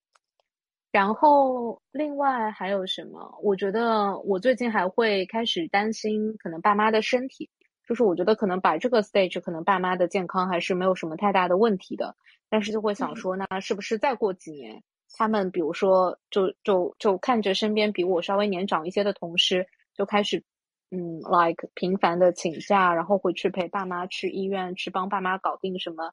[0.91, 3.39] 然后，另外还有什么？
[3.41, 7.49] 我觉得我最近还会开始担心，可能爸妈的身体。
[7.87, 12.15] 就是我觉得可能把这个 stage，可能爸妈的健康还是没有什么太大的问题的。
[12.49, 14.83] 但是就会想说，那是不是再过几年，
[15.17, 20.43] 他们比如说，就就就看着身边比我稍微年长一些的同事，就开始，
[20.89, 26.11] 嗯，like 频繁的请假，然后回去陪爸妈去医院，去帮爸妈搞定什么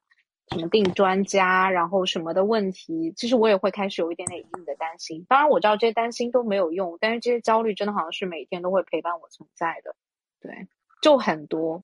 [0.51, 5.23] 什么定专家，然后什么的问题，其实我也会开始有一点点隐隐的担心。
[5.29, 9.95] 当然我知道这些担心都没有用，但是这些焦虑真的好像是每天都会陪伴我存在的。
[10.41, 10.67] 对，
[11.03, 11.83] 就很多。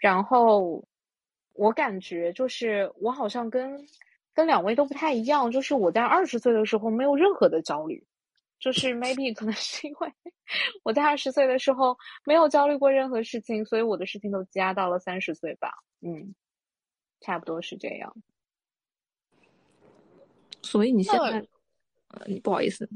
[0.00, 0.84] 然后
[1.54, 3.86] 我感觉就是我好像跟
[4.34, 8.06] 跟两位都不太一样，就是我在二十岁的时候没有任何的焦虑，
[8.60, 10.12] 就是 maybe 可能是因为
[10.82, 15.72] 我在二十岁的时候没有焦虑过任何事情，所以我的事情都积压到了三十岁吧。
[16.02, 16.34] 嗯。
[17.20, 18.14] 差不多是这样，
[20.62, 21.46] 所以你现在，
[22.08, 22.88] 呃，你不好意思，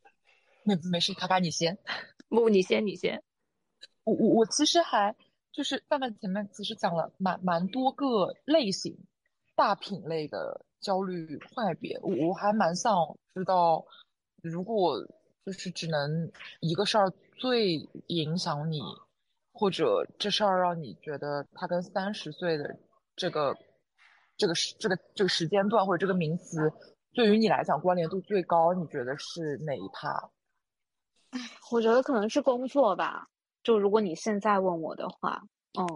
[0.64, 1.78] 没没事，卡卡你先，
[2.28, 3.22] 不，你先，你先，
[4.04, 5.14] 我我我其实还
[5.52, 8.96] 就是范范前面其实讲了蛮蛮多个类型
[9.54, 12.92] 大品类的焦虑坏别，我我还蛮想
[13.32, 13.86] 知道，
[14.42, 14.98] 如果
[15.46, 16.30] 就是只能
[16.60, 18.80] 一个事儿最影响你，
[19.52, 22.76] 或者这事儿让你觉得他跟三十岁的。
[23.20, 23.54] 这个
[24.38, 26.72] 这个时这个这个时间段或者这个名词，
[27.12, 30.30] 对于你来讲关联度最高，你觉得是哪一趴？
[31.70, 33.28] 我觉得可能是工作吧。
[33.62, 35.42] 就如果你现在问我的话，
[35.78, 35.86] 嗯，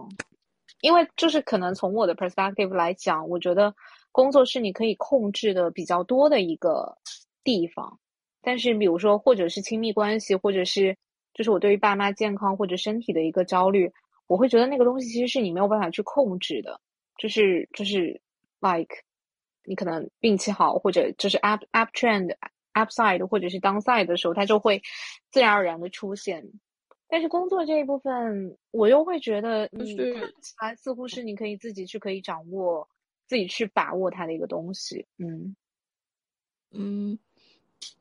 [0.81, 3.73] 因为就是可能从我的 perspective 来讲，我觉得
[4.11, 6.95] 工作是你可以控制的比较多的一个
[7.43, 7.99] 地方。
[8.43, 10.95] 但是比如说，或者是亲密关系，或者是
[11.33, 13.91] 就是我对于爸妈健康或者身体的一个焦虑，
[14.27, 16.79] 我会觉得那个东西其实是你没有办法去控制的。
[17.17, 18.19] 就是就是
[18.59, 18.95] like
[19.63, 22.35] 你可能运气好，或者就是 up up trend
[22.73, 24.81] upside 或者是 downside 的时候，它就会
[25.31, 26.45] 自然而然的出现。
[27.07, 32.87] 但是工作这一部分，我又会觉得你看起来似乎是你可以自己去可以掌握、
[33.27, 35.05] 自己去把握它的一个东西。
[35.17, 35.55] 嗯
[36.71, 37.17] 嗯，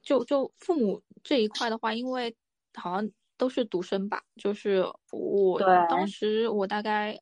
[0.03, 2.35] 就就父母这一块的话，因为
[2.75, 7.19] 好像都是独生吧，就是我当时我大概。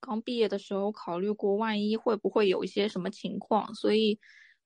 [0.00, 4.18] 刚毕业的时候考虑过，万一会不会有一些什么情况，所以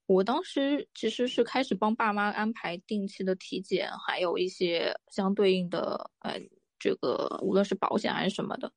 [0.06, 6.40] 我当时其实是开始帮爸妈安排定期的体检，还有一些相对应的，呃，
[6.78, 8.72] 这个无论是保险还是什么的。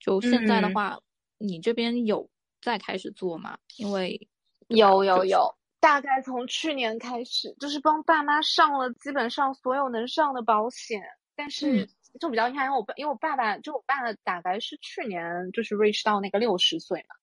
[0.00, 0.98] 就现在的话，
[1.36, 2.30] 你这边有
[2.62, 3.58] 在开始做吗？
[3.76, 4.28] 因为
[4.68, 11.02] 有有有，大概从去年开始，就是帮爸妈上了基本上所有能上的保险，
[11.36, 11.88] 但是。
[12.18, 17.14] 就比较遗憾，因为我爸，因为我爸爸，就我爸大概是去年就是 reach 到那个六十岁嘛，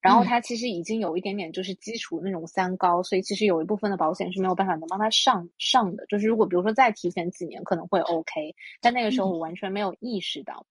[0.00, 6.04] 然后他其实已经有一点点就是基础那种三高，所以其实有一部分的保险是没有办法能帮他上上的。
[6.06, 10.66] 就是如果比如说再提前几年可能会 OK，但那个时候我完全没有意识到，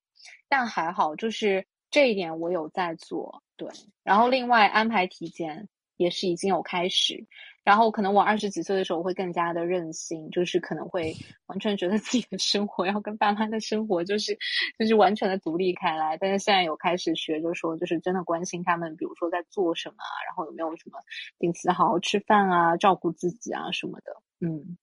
[0.49, 3.69] 但还好就是这一点我有在做，对，
[4.03, 7.25] 然后另外安排体检也是已经有开始。
[7.63, 14.35] 然后可能我二十几岁的时候会更加的任性，就是可能会完全觉得自己的生活要跟爸妈的生活就是
[14.79, 16.17] 就是完全的独立开来。
[16.17, 20.97] 但是现在有开始学，着说就是真的关心他们，比如说在做什么啊，然后有没有什么
[21.37, 24.11] 定期的好好吃饭啊，照顾自己啊什么的。
[24.39, 24.75] 嗯，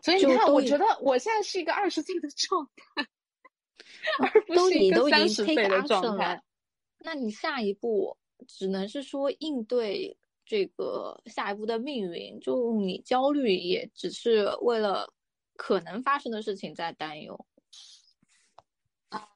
[0.00, 3.06] 所以你看，我觉得我现在是一个二十岁的状态，
[4.20, 6.42] 而不是一个三十岁的状态。
[7.00, 10.16] 那你下一步只能是说应对。
[10.48, 15.12] 这个下一步的命运，就你焦虑，也只是为了
[15.56, 17.38] 可能发生的事情在担忧
[19.10, 19.28] 啊。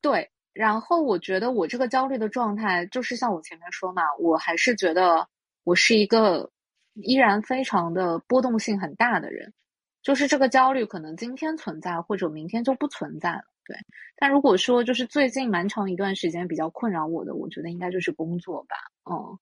[0.00, 5.28] 对，然后我觉得我这个焦虑的状态，就是像我前面说嘛，我还是觉得
[5.64, 6.48] 我是一个
[6.94, 9.52] 依然非常的波动性很大的人，
[10.00, 13.42] 就是这个焦虑可能今天存在，或者明天就不存在了。
[13.64, 13.76] 对，
[14.16, 18.76] 但如果说就是最近蛮长一段时间比较困扰我的，我觉得应该就是工作吧，
[19.10, 19.36] 嗯。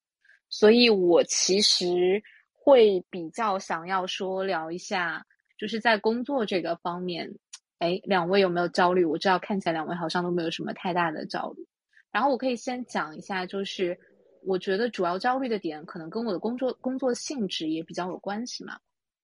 [0.50, 2.20] 所以，我其实
[2.52, 5.24] 会比较想要说聊一下，
[5.56, 7.32] 就是在工作这个方面，
[7.78, 9.04] 哎，两位有没有焦虑？
[9.04, 11.64] 我知道看起来两位好像都没有什么太大的焦虑。
[12.10, 13.96] 然后我可以先讲一下，就是
[14.42, 18.76] 我觉得主要焦虑的点可能跟我的工作工作性质也比较有关系嘛。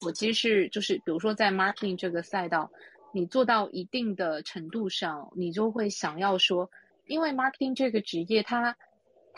[0.07, 2.71] 我其实是就是，比如说在 marketing 这个赛道，
[3.13, 6.71] 你做到一定的程度上，你就会想要说，
[7.07, 8.77] 因为 marketing 这个职业它。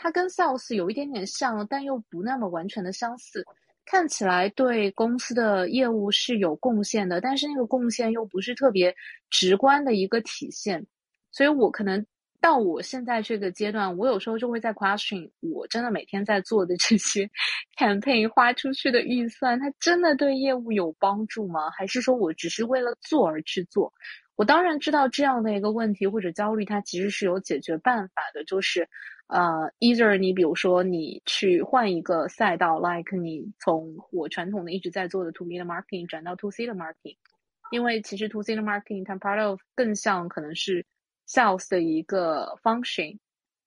[0.01, 3.45] 它跟 sales 有一点点像，但又不那么完全的相似。
[3.85, 8.95] 看起来对公司的业务是有贡献的，但是那个贡献又不是特别
[9.29, 10.85] 直观的一个体现。
[11.31, 12.05] 所以我可能
[12.39, 17.29] 到我现在这个阶段，我有时候就会在 question：我真的每天在做的这些
[17.77, 21.69] campaign 花出去的预算，它真的对业务有帮助吗？
[21.71, 23.91] 还是说我只是为了做而去做？
[24.39, 28.87] 我当然知道这样的一个问题或者焦虑，它其实是有解决办法的，就是。
[29.27, 37.15] 呃，either 你比如说你去换一个赛道，like 你从我传统的一直在做的 to B 的 marketing 转到 to C 的 marketing，
[37.69, 40.83] 因为其实 to C 的 marketing 它 part of 更像可能是
[41.27, 43.19] sales 的一个 function，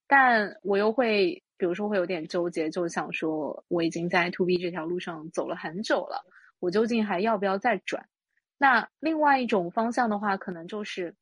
[0.09, 6.25] 但我又会比如说会有点纠结，就想说我已经在 to B 这条路上走了很久了，
[6.59, 8.05] 我究竟还要不要再转？
[8.63, 11.17] 那另外一种方向的话，可能就是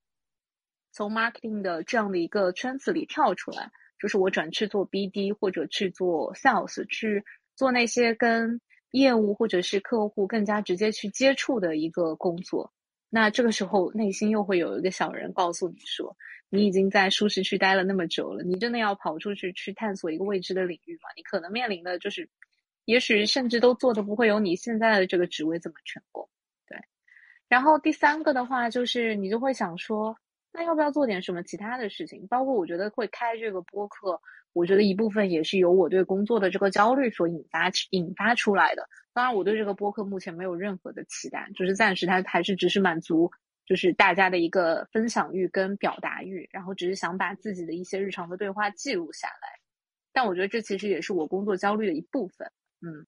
[0.92, 7.24] 从 marketing 的这样的一个圈子里跳出来，就是我转去做 BD 或者去做 sales，去
[7.56, 8.60] 做那些跟
[8.90, 12.70] 业务或者是客户更加直接去接触的一个工作。
[13.08, 16.14] 那这个时候，内心又会有一个小人告诉你说
[16.50, 21.08] ：“你已经在舒适区待了那么久了，你真的要跑出去去探索一个未知的领域吗？
[21.16, 22.28] 你可能面临的就是，
[22.84, 26.28] 也许甚至都做的不会有你现在的这个职位这么成功。”
[27.50, 30.16] 然后第三个的话，就是你就会想说
[30.54, 34.18] ：“那要不要做点什么其他的事情？”包括我觉得会开这个播客，
[34.52, 38.88] 我觉得一部分也是由我对工作的这个焦虑所引发引发出来的。
[39.12, 43.28] 当然，我对这个播客目前没有任何的期待，就是暂时它还是只是满足，
[43.66, 49.58] 就是大家的一个分享欲跟表达欲，然后只是想把自己的一些日常的对话记录下来。
[50.12, 52.48] 但我觉得这其实也是我工作焦虑的一部分，
[52.80, 53.04] 嗯。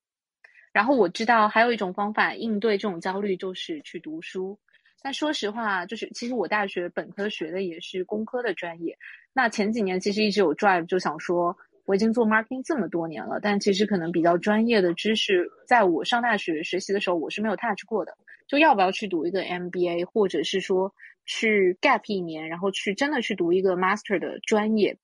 [0.72, 4.58] 然后我知道还有一种方法应对这种焦虑，就是去读书。
[5.02, 8.96] 但说实话，就是其实我大学本科学的也是工科的专业，
[9.32, 11.56] 那前几年其实一直有 drive，就想说。
[11.84, 18.16] 我已经做 marketing 这么多年了，但其实可能比较专业的知识，在我上大学学习的时候，我是没有 touch 过的。
[18.46, 20.94] 就要不要去读一个 MBA，或者是说
[21.26, 24.96] 去 gap 一年，然后去真的去读一个 master 的专业。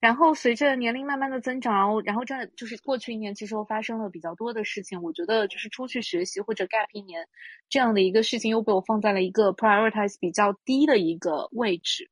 [0.00, 5.02] 然后随着年龄慢慢的增长，然后这就是过去一年，其实我发生了比较多的事情。
[5.02, 7.26] 我觉得就是出去学习或者 gap 一年
[7.68, 12.08] 这样的一个事情，又被我放在了一个 prioritize 比较低的一个位置。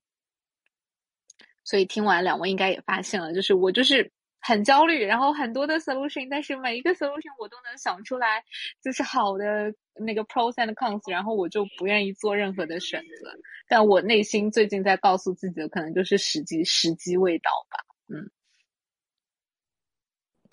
[1.63, 4.11] 所以听完两位应该也发现了，就是我就是
[4.47, 8.45] 很焦虑，然后很多的 solution，但是每一个 solution 我都能想出来，
[8.81, 13.37] 就是好的那个 pros and cons，然后我就不愿意做任何的选择。
[13.67, 17.85] 但我内心最近在告诉自己的，可能就是时机时机未到吧。
[18.07, 18.31] 嗯，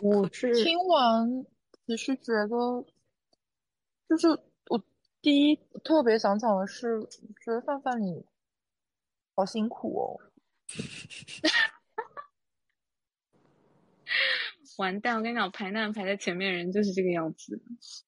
[0.01, 1.45] 我是听完
[1.85, 2.85] 只是觉得，
[4.09, 4.27] 就是
[4.69, 4.83] 我
[5.21, 6.99] 第一特别想讲的是，
[7.45, 8.25] 觉得范范你
[9.35, 10.19] 好辛苦哦。
[14.77, 15.17] 完蛋！
[15.17, 17.61] 我跟你讲，排难排在前面人就是这个样子，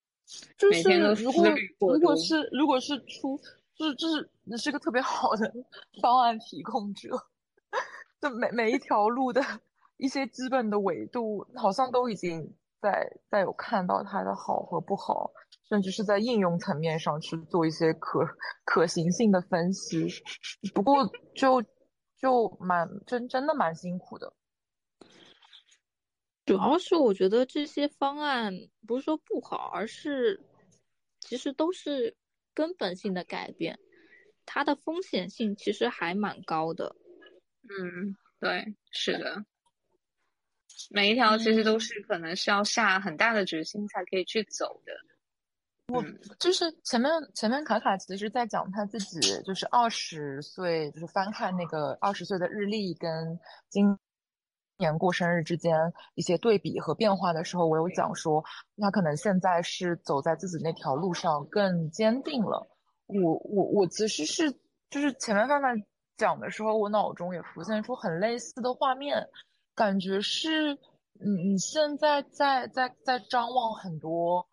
[0.57, 1.47] 就是如果
[1.79, 3.39] 如果是如果是出，
[3.75, 5.53] 就是就是你是个特别好的
[6.01, 7.09] 方案提供者，
[8.19, 9.41] 就每每一条路的
[9.97, 15.31] 一些基本的维度，好像都已经在在有看到它的好和不好，
[15.69, 18.19] 甚至是在应用层面上去做一些可
[18.63, 20.07] 可行性的分析。
[20.73, 21.63] 不过就。
[22.17, 24.33] 就蛮真真的蛮辛苦的，
[26.45, 28.53] 主要是我觉得这些方案
[28.85, 30.39] 不是说不好，而是
[31.19, 32.15] 其实都是
[32.53, 33.79] 根本性的改变，
[34.45, 36.95] 它的风险性其实还蛮高的。
[37.63, 39.43] 嗯，对，是的，
[40.91, 44.93] 每一条其实都是可能是要下很大的决心才可以去走的。
[45.87, 46.03] 我
[46.39, 53.39] 就是前面前面卡卡其实在讲他自己就是二十岁，就是翻看那个二十岁的日历跟
[53.69, 53.97] 今
[54.77, 55.75] 年过生日之间
[56.15, 58.43] 一些对比和变化的时候，我有讲说
[58.77, 62.67] 他可能现在是走在自己那条路上更坚定了。
[63.07, 64.51] 我我我其实是
[64.89, 65.75] 就是前面范范
[66.17, 69.27] 讲的时候，我脑中也浮现出很类似的画面，
[69.75, 70.73] 感觉是
[71.13, 74.47] 你你现在在在在张望很多。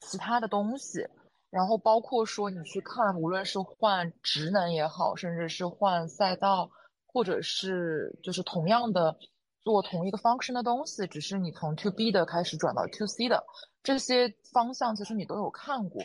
[0.00, 1.08] 其他的东西，
[1.48, 6.70] 然后包括说你去看，无论是换职能也好，甚至是换赛道，
[7.06, 9.16] 或者是就是同样的
[9.64, 13.44] 做同一个 function 的东西，只是你从 to B 的开始转到 to C 的
[13.82, 16.02] 这些方向，其实你都有看过。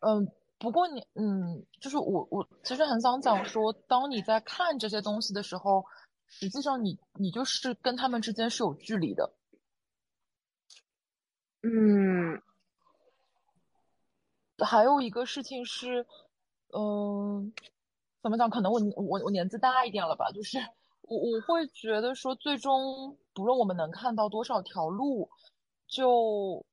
[0.00, 0.26] 嗯，
[0.58, 5.84] 不过你嗯，就是我我其实很想讲说，当你在看这些东西的时候，
[6.26, 9.32] 实际上你你就是跟他们之间是有距离的。
[11.62, 12.42] 嗯。
[14.64, 16.06] 还有一个事情是，
[16.72, 17.52] 嗯，
[18.22, 18.48] 怎么讲？
[18.48, 20.58] 可能我我我年纪大一点了吧，就是
[21.08, 25.28] 我我会觉得说，最终不论我们能看到多少条路，
[25.86, 26.64] 就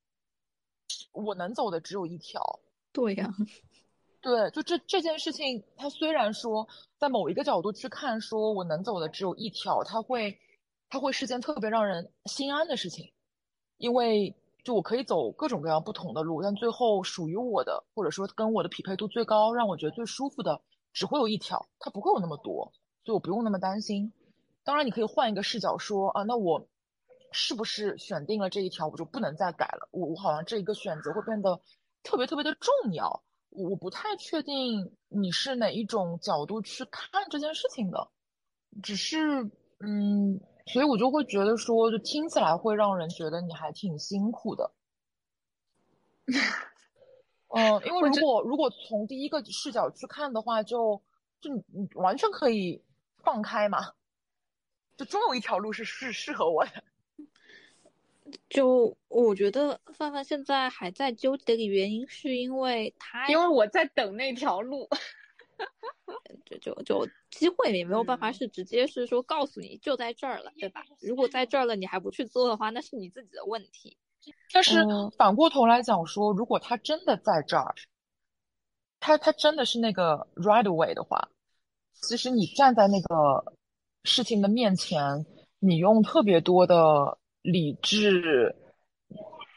[1.12, 2.60] 我能走的只有一条。
[2.92, 3.30] 对呀，
[4.22, 6.68] 对，就这这件事情，它虽然说
[6.98, 10.38] 在某一个角度去看，说我能走的只有一条，它会
[10.90, 13.12] 它会是件特别让人心安的事情，
[13.78, 14.36] 因为。
[14.64, 20.62] 就我可以走各种各样不同的路，但最后属于我的，或者说跟我的匹配度最高，让我觉得最舒服的，
[20.94, 22.72] 只会有一条，它不会有那么多，
[23.04, 24.14] 所以我不用那么担心。
[24.64, 26.68] 当然，你可以换一个视角说啊，那我
[27.32, 29.90] 是不是选定了这一条，我就不能再改了？
[29.92, 31.60] 我我好像这一个选择会变得
[32.04, 33.24] 特别特别的重要。
[33.50, 38.10] 我不太确定你是哪一种角度去看这件事情的，
[38.82, 39.44] 只是
[39.80, 44.72] 嗯，所以我就会觉得说，就听起来会让人觉得你还挺辛苦的。
[47.54, 51.02] 嗯，因为如果如果从第一个视角去看的话，就
[51.42, 52.82] 就你你完全可以
[53.22, 53.80] 放开嘛，
[55.02, 56.84] 就终有一条路是是适合我的。
[58.50, 64.88] 就我觉得范范现在还在纠结的原因，是因为他因为我在等那条路，
[66.46, 70.86] 就就就机会也没有办法是直接是说告诉你就在这儿了，对吧？
[71.02, 73.98] 如果在这儿了你还不去做的话，那是你自己的问题。
[74.54, 74.86] 但是
[75.18, 77.74] 反过头来讲说，如果他真的在这儿，
[79.00, 81.28] 他他真的是那个 right way 的话，
[81.96, 83.56] 其实你站在那个
[84.04, 85.26] 事情的面前，
[85.60, 88.56] 你用特别多的理智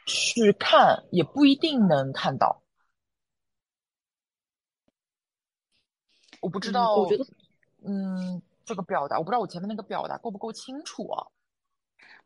[0.06, 2.62] 去看，也不一定能看到。
[6.40, 7.26] 我不知道，我觉得，
[7.84, 11.26] 嗯，这个表达，我不知道我前面那个表达够不够清楚啊？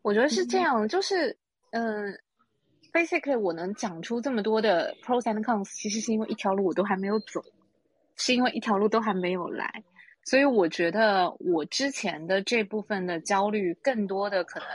[0.02, 1.38] 我觉得是这样，就是，
[1.70, 2.18] 嗯。
[2.90, 7.40] Basically，我能讲出这么多的 pros and cons，其实是因为一条路我都还没有走，
[8.16, 9.84] 是因为一条路都还没有来，
[10.28, 14.68] 所以我觉得我之前的这部分的焦虑，更多的可能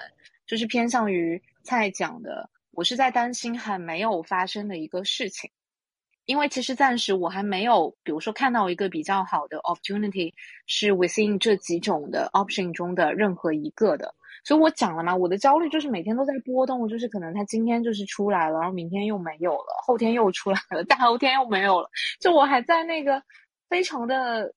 [0.48, 5.48] 就是偏向于蔡讲的，我是在担心还没有发生的一个事情，
[6.26, 10.34] 因为其实暂时我还没有，比如说看到一个比较好的 opportunity，
[10.66, 14.12] 是 within 这几种的 option 中的任何一个的。
[14.44, 21.88] 所以我讲了嘛，我的焦虑就是每天都在波动，就是可能他今天就是出来了，然后明天又没有了，后天又出来了，大后天又没有了，
[22.20, 23.22] 就我还在那个
[23.70, 24.52] 非常的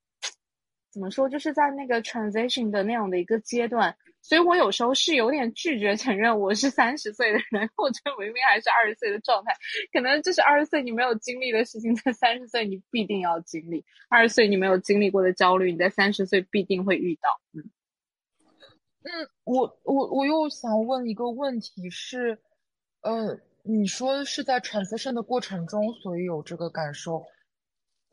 [0.96, 9.52] 怎么说，就是在那个 transition 的那样的一个阶段，所以我有时候是有点拒绝承认我是三十岁的人， 我觉得明明还是二十岁的状态，
[9.92, 17.70] 可能就是二十岁你没有经历的事情，在三十岁你必定要经历，二十岁你没有经历过的焦虑，你在三十岁必定会遇到，嗯。
[19.02, 22.38] 嗯，我我我又想问一个问题是，
[23.02, 27.22] 呃，你说是在 transition 的过程中，所以有这个感受，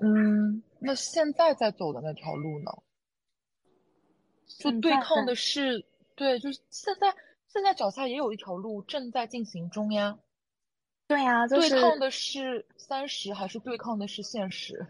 [0.03, 2.71] 嗯，那现在在走的那条路呢？
[4.59, 5.85] 就对抗的是，
[6.15, 7.15] 对，就是现在
[7.47, 10.19] 现在脚下也有一条路正在进行中呀。
[11.07, 14.85] 对呀，对抗的是三十还是对抗的是现实？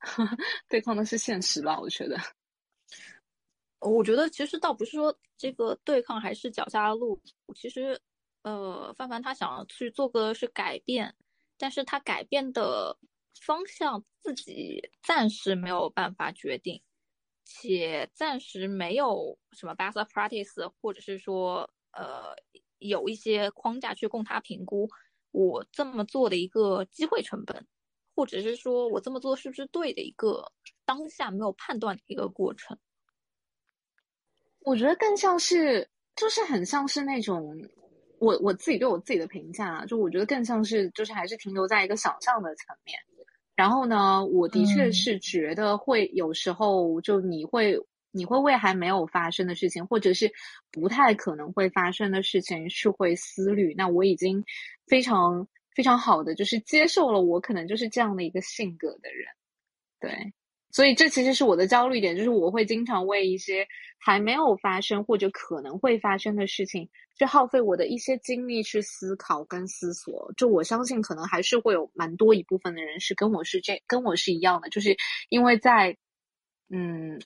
[0.68, 2.16] 对抗的是现实吧，我觉得。
[3.80, 7.20] 我觉得其实倒不是说这个对抗还是脚下的路，
[7.56, 8.00] 其实，
[8.42, 11.14] 呃，范范他想要去做个是改变，
[11.58, 12.96] 但是他改变的
[13.40, 16.80] 方向自己暂时没有办法决定，
[17.44, 22.36] 且暂时没有什么 best practice，或者是说，呃，
[22.78, 24.88] 有一些框架去供他评估
[25.32, 27.66] 我这么做的一个机会成本，
[28.14, 30.52] 或者是说我这么做是不是对的一个
[30.84, 32.78] 当下没有判断的一个过程。
[34.60, 37.58] 我觉得更像是，就是很像是那种，
[38.18, 42.98] 我我自己对我自己的评价，就我觉得更像是，就是还是停留在一个想象的层面。
[43.60, 47.76] 然后呢，我的确是觉得会有时候，就你会
[48.10, 50.32] 你会为还没有发生的事情，或者是
[50.72, 53.74] 不太可能会发生的事情是会思虑。
[53.76, 54.42] 那我已经
[54.86, 59.26] 非常非常好的就是接受了，我可能就是这样的一个性格的人，
[60.00, 60.32] 对。
[60.72, 63.66] 所以这其实是我的焦虑点，就是我会经常为一些
[63.98, 70.32] 还没有发生或者可能会发生的事情，去耗费我的一些精力去思考跟思索。
[70.36, 74.96] 就我相信，可能还是会有蛮多一部分的人是跟我是这跟我是一样的，就是
[75.28, 75.96] 因为在
[76.70, 77.20] 嗯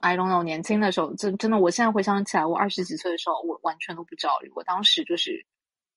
[0.00, 4.50] ，I don't know，年轻的时候，真真的，我现在回想起来，我二十几岁的时候，我完全都不焦虑。
[4.54, 5.44] 我当时就是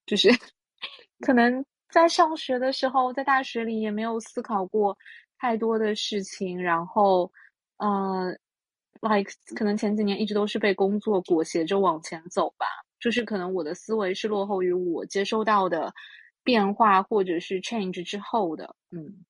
[0.06, 0.30] 就是
[1.20, 4.98] 可能在上学的时候，在大学里也没有思考过。
[5.40, 7.32] 太多的事情，然后，
[7.78, 8.38] 嗯
[9.02, 12.66] ，like 可能前几年一直都是被工作裹挟着往前走吧，
[13.00, 15.94] 就是可能我的思维是落后于我接收到的
[16.44, 19.24] 变化或者是 change 之后的，嗯，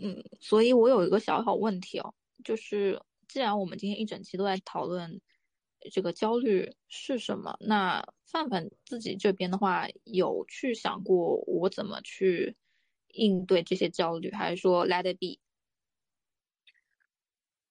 [0.00, 2.14] 嗯，所以我有一个小小问题哦，
[2.44, 5.20] 就是既然我们今天一整期都在讨论。
[5.88, 7.56] 这个焦虑是什么？
[7.60, 12.54] 那范范自己这边的话，有去想过我怎么去
[13.14, 15.38] 应对这些焦虑，还是说 let it be？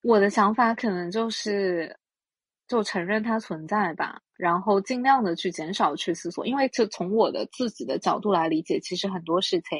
[0.01, 1.97] 我的想法可能就是，
[2.67, 9.77] 就承认它存在吧，然后尽量的去减少去思索，因为就从我的自己的角度来理解，其实很多事情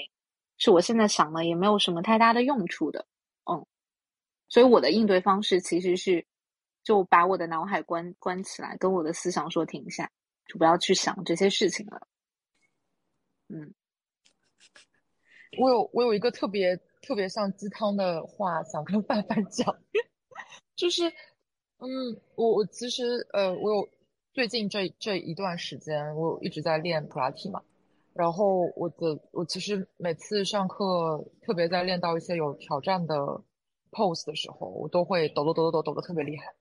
[0.57, 3.05] 是我现在想了也没有什么太大的用处的，
[3.49, 3.65] 嗯，
[4.49, 6.25] 所以我的应对方式其实是。
[6.87, 10.09] 就把我的脑海关关起来，跟我的思想说停下，
[10.45, 12.07] 就不要去想这些事情了。
[13.49, 13.73] 嗯，
[15.59, 19.77] 我有我有一个特别特别像鸡汤的话，想跟范范讲，
[20.77, 21.09] 就是，
[21.79, 23.89] 嗯，我我其实呃，我有
[24.31, 27.61] 最近这这一段时间，我一直在练普拉提嘛，
[28.13, 33.13] 然后我的我其实每次上课，特别在练到一些有挑战的
[33.91, 36.53] pose 的时候，我都会抖抖抖抖抖抖的特别厉害，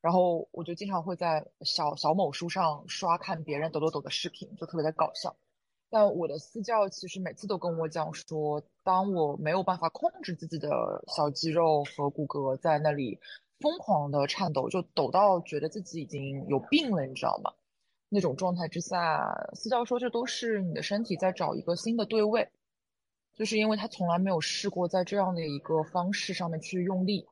[0.00, 5.36] 然后我就经常会在小小某书上刷看别人抖抖抖的视频，就特别的搞笑。
[5.88, 10.68] 但我的私教其实每次都跟我讲说，当我没有办法控制自己的
[11.16, 13.20] 小肌肉和骨骼在那里
[13.60, 17.52] 疯狂的颤抖，就抖到觉得自己已经有病了，你知道吗？
[18.08, 22.48] 那种状态之下，私教说这都是你的身体在找一个新的对位，
[23.34, 27.26] 就是因为他从来没有试过在这样的一个方式上面去用力，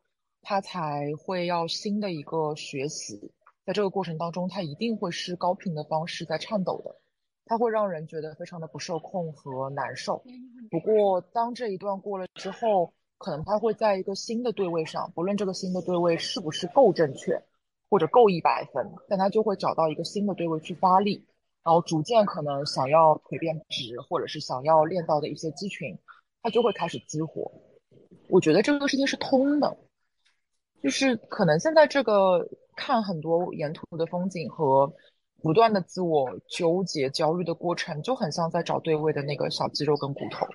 [0.45, 3.33] 他才会要新的一个学习，
[3.65, 6.95] 在这个过程当中，他一定会是高频的方式在颤抖的。
[7.47, 10.23] 他会让人觉得非常的不受控和难受。
[10.71, 17.43] 不过，当这一段过了之后，可能他会在一个新的对位上，不论这个新的对位是不是够正确，
[17.91, 21.27] 或者够一百分，但他就会找到一个新的对位去发力，
[21.63, 25.99] 然后逐渐可能想要腿变直，或者是想要练到的一些肌群，
[26.43, 27.53] 它就会开始激活。
[28.29, 29.77] 我觉得这个事情是通的，
[30.85, 34.93] 就是可能现在这个看很多沿途的风景和。
[35.43, 40.47] 不断的自我纠结、焦虑的过程，就很像在找对位的那个小肌肉跟骨头。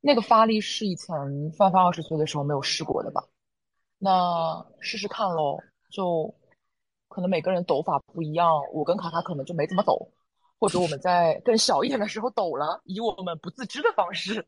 [0.00, 1.16] 那个发力是以前
[1.58, 3.24] 范范二十岁的时候没有试过的吧？
[3.98, 5.58] 那试试看喽。
[5.90, 6.32] 就
[7.08, 10.12] 可能每个人抖法不一样，我跟卡卡可能就没怎么抖，
[10.60, 14.46] 或者我们在更小一点的时候抖了，以我们不自知的方式。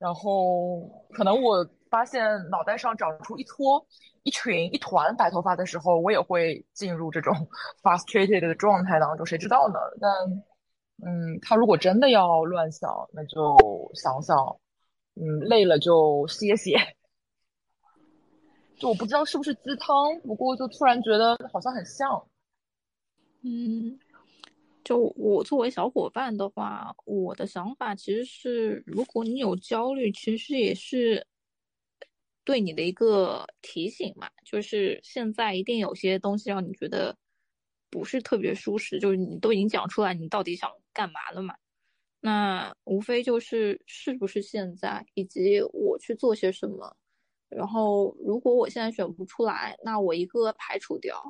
[0.00, 0.80] 然后
[1.12, 1.64] 可能我。
[1.90, 3.84] 发现脑袋上长出一撮、
[4.22, 7.34] 一群、一团白头发的时候，我也会进入这种
[7.82, 9.80] frustrated 的状态当中，谁知道呢？
[10.00, 10.08] 但，
[11.04, 14.36] 嗯，他如果真的要乱想，那就想想，
[15.16, 16.76] 嗯，累了就歇歇。
[18.78, 22.24] 就我不知道是不是鸡汤，不过就突然觉得好像很像。
[23.42, 23.98] 嗯，
[24.90, 31.24] 就我作为小伙伴的话，我的想法其实是，如果你有焦虑，其实也是。
[32.42, 37.16] 对你的一个提醒嘛，就是现在一定有些东西让你觉得
[37.88, 41.54] 不是特别舒适，就是你都已经讲出来，你到底想干嘛了嘛？
[42.18, 46.96] 那无非就是是不是现在，以及我去做些什么。
[47.48, 51.22] 然后如果我现在选不出来，那我一个排除掉，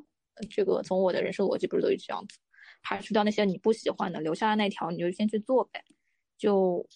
[0.49, 2.39] 这个从我的人生逻辑不是都是这样子，
[2.83, 5.85] 排除掉那些你不喜欢的，留下那条你就先去做呗。
[6.39, 6.87] 就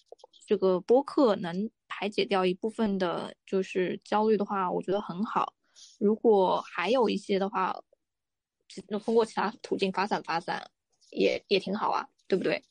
[0.47, 1.69] 这个播客能。
[1.87, 5.53] 排解掉一部分的，就是焦虑的话，我觉得很好。
[5.97, 7.73] 如果还有一些的话，
[8.89, 10.69] 那通过其他途径发散发散，
[11.11, 12.61] 也也挺好啊，对不对？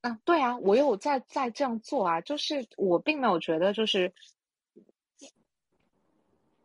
[0.00, 4.14] 啊，对啊，我有在在这样做啊，就是我并没有觉得就是，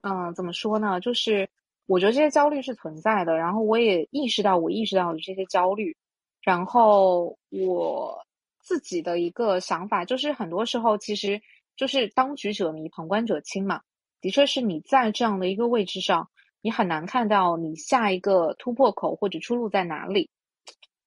[0.02, 1.02] 嗯，怎么说呢？
[1.02, 1.50] 就是
[1.88, 5.98] 我觉得这些焦虑是存在的，然后我也意识到我意识到了这些焦虑，
[6.42, 8.24] 然后我
[8.60, 11.42] 自己的一个想法就是，很多时候其实。
[11.78, 13.82] 就是当局者迷，旁观者清嘛。
[14.20, 16.28] 的确是你在这样的一个位置上，
[16.60, 20.32] 你很难看到你下一个突破口或者出路在哪里。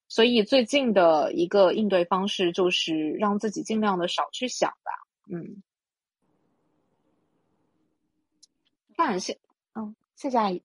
[0.07, 4.93] 所以最近的一个应对方式就是让自己尽量的少去想吧。
[5.29, 5.61] 嗯，
[8.97, 9.37] 但现，
[10.21, 10.63] 谢谢阿姨。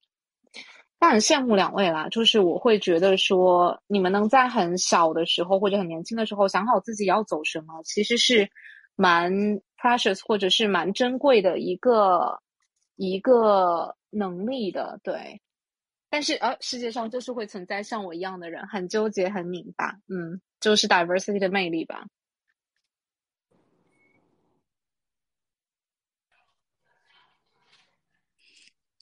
[0.99, 8.49] 但很羡慕两位啦，就是我会觉得说，你们能在很小的时候或者很年轻的时候想好自己要走什么，其实是
[8.95, 9.61] 蛮。
[9.77, 12.39] precious 或者是蛮珍贵的一个
[12.95, 15.39] 一个能力的，对。
[16.09, 22.03] 但是呃，世界上就是会存在像我一样的人，很纠结，很拧巴，嗯，就是 diversity 的魅力吧。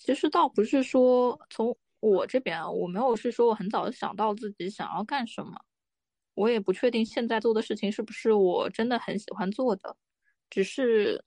[0.03, 5.53] 其实倒不是说从我这边，我没有是说我很早就想到自己想要干什么，
[6.33, 9.95] 我也不确定现在做的事情是不是我真的很喜欢做的。
[10.49, 11.23] 只是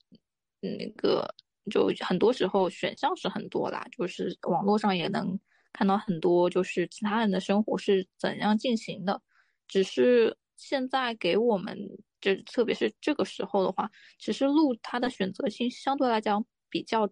[0.61, 1.27] 那个，
[1.71, 5.41] 就很多时候选项是很多啦，就是网络上也能
[5.73, 9.23] 看到很多，就是其他人的生活是怎样进行的。
[9.67, 11.75] 只是现在给我们，
[12.21, 17.09] 就特别是这个时候的话，其实路它的选择性相对来讲比较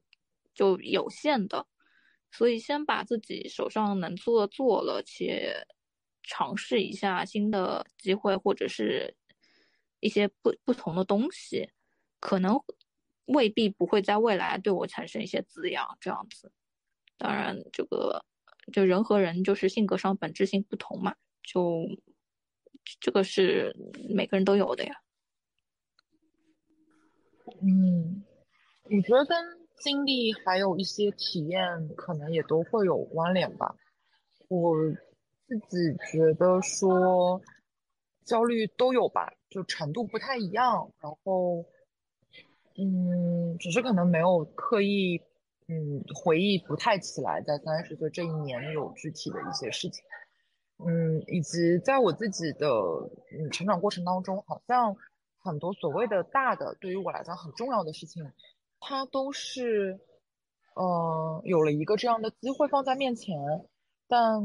[0.55, 1.67] 就有限的，
[2.31, 5.67] 所以先把自己手上能做的做了，且
[6.23, 9.17] 尝试一下新的机会或者是
[10.01, 11.71] 一些不不同的东西。
[12.21, 12.59] 可能
[13.27, 16.51] 未必不会在未来对我产生一些滋养，这样子。
[17.19, 18.25] 当然，这个
[18.73, 21.87] 就人和人就是性格上本质性不同嘛，就
[22.99, 23.77] 这个是
[24.09, 25.03] 每个人都有的呀。
[27.61, 28.25] 嗯，
[28.85, 33.75] 我觉得跟经历还有一些体验，可能也都会有关联吧。
[34.49, 34.75] 我
[35.47, 37.41] 自己觉得说，
[38.25, 40.91] 焦虑都有吧，就程度不太一样。
[41.01, 41.65] 然后，
[42.77, 45.21] 嗯，只是可能没有刻意，
[45.69, 50.05] 嗯，回忆不太起来，在三十岁这一年有具体的一些事情。
[50.79, 54.97] 嗯，以及在我自己的嗯成长过程当中，好像
[55.39, 58.25] 很多所谓的大的，对于我来讲很重要的事情，
[58.87, 59.99] 它都是，
[60.77, 63.35] 嗯，有了一个这样的机会放在面前，
[64.07, 64.37] 但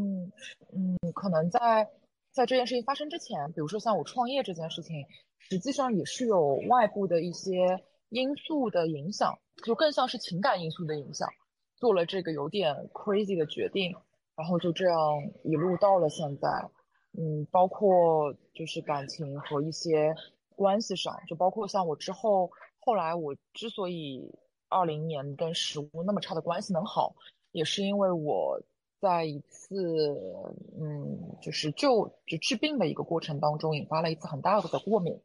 [0.74, 1.90] 嗯，可能在
[2.32, 5.06] 在这件事情发生之前，比如说像我创业这件事情，
[5.40, 11.28] 实际上也是有外部的一些因素的影响，就更像是情感因素的影响，
[11.76, 13.94] 做了这个有点 crazy 的决定。
[14.38, 14.98] 然后就这样
[15.44, 16.48] 一路到了现在，
[17.12, 20.16] 嗯，包括就是感情和一些
[20.56, 22.50] 关系上，就包括像我之后，
[22.80, 24.32] 后来我之所以
[24.70, 27.16] 二零年跟食物那么差的关系能好，
[27.52, 28.62] 也是因为我
[29.00, 30.16] 在一次
[30.80, 35.22] 嗯，就是就就治病的一个过程当中，引发了一次很大的过敏，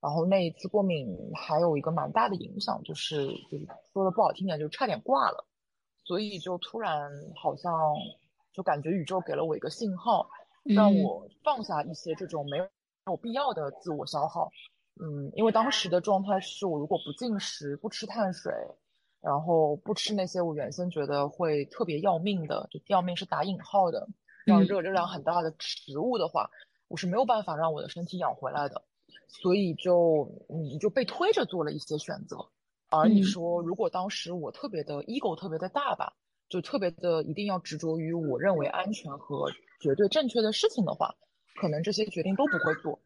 [0.00, 5.46] 然后那一次过敏还有一个蛮大的影响，就是就是说的不好听点，就差点挂了，
[6.04, 7.72] 所以就突然好像。
[8.54, 10.30] 就感觉宇宙给了我一个信号，
[10.62, 12.70] 让我放下一些这种没有没
[13.10, 14.48] 有必要的自我消耗。
[15.00, 18.52] 嗯，因为当时的状态是我如果不进食、不吃碳水，
[19.20, 24.08] 然后不吃那些我原先觉得会特别要命的，就要命是打引号的，
[24.46, 26.50] 要热热量很大的食物的话，
[26.88, 28.82] 我是没有办法让我的身体养回来的。
[29.26, 32.36] 所以就你就被推着做了一些选择。
[32.88, 36.14] 而你说，如果当时我特别的 ego 特别的大吧？
[36.48, 41.16] 就特别的一定要执着于我认为安全和绝对正确的事情的话，
[41.60, 43.00] 可能这些决定都不会做。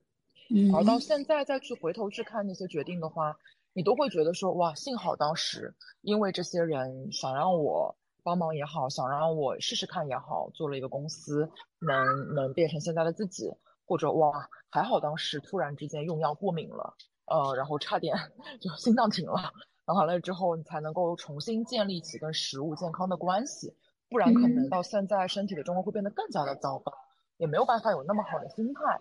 [0.74, 3.36] 而到现在再去回头去看那些决定的话，
[3.72, 13.52] 你都会觉得说哇，幸好当时因为这些人想让我帮忙也好，想让我试试看也好，做了一个公司，能能变成现在的自己，
[13.86, 16.94] 或者哇，还好当时突然之间用药过敏了，
[17.26, 18.16] 呃，然后差点
[18.60, 19.52] 就心脏停了。
[19.86, 23.74] 然后完了之后，你才能够重新建立起跟食物健康的关系，
[24.10, 26.92] 不然可能到现在身体的状况会变得更加的糟糕，
[27.38, 29.00] 也没有办法有那么好的心态，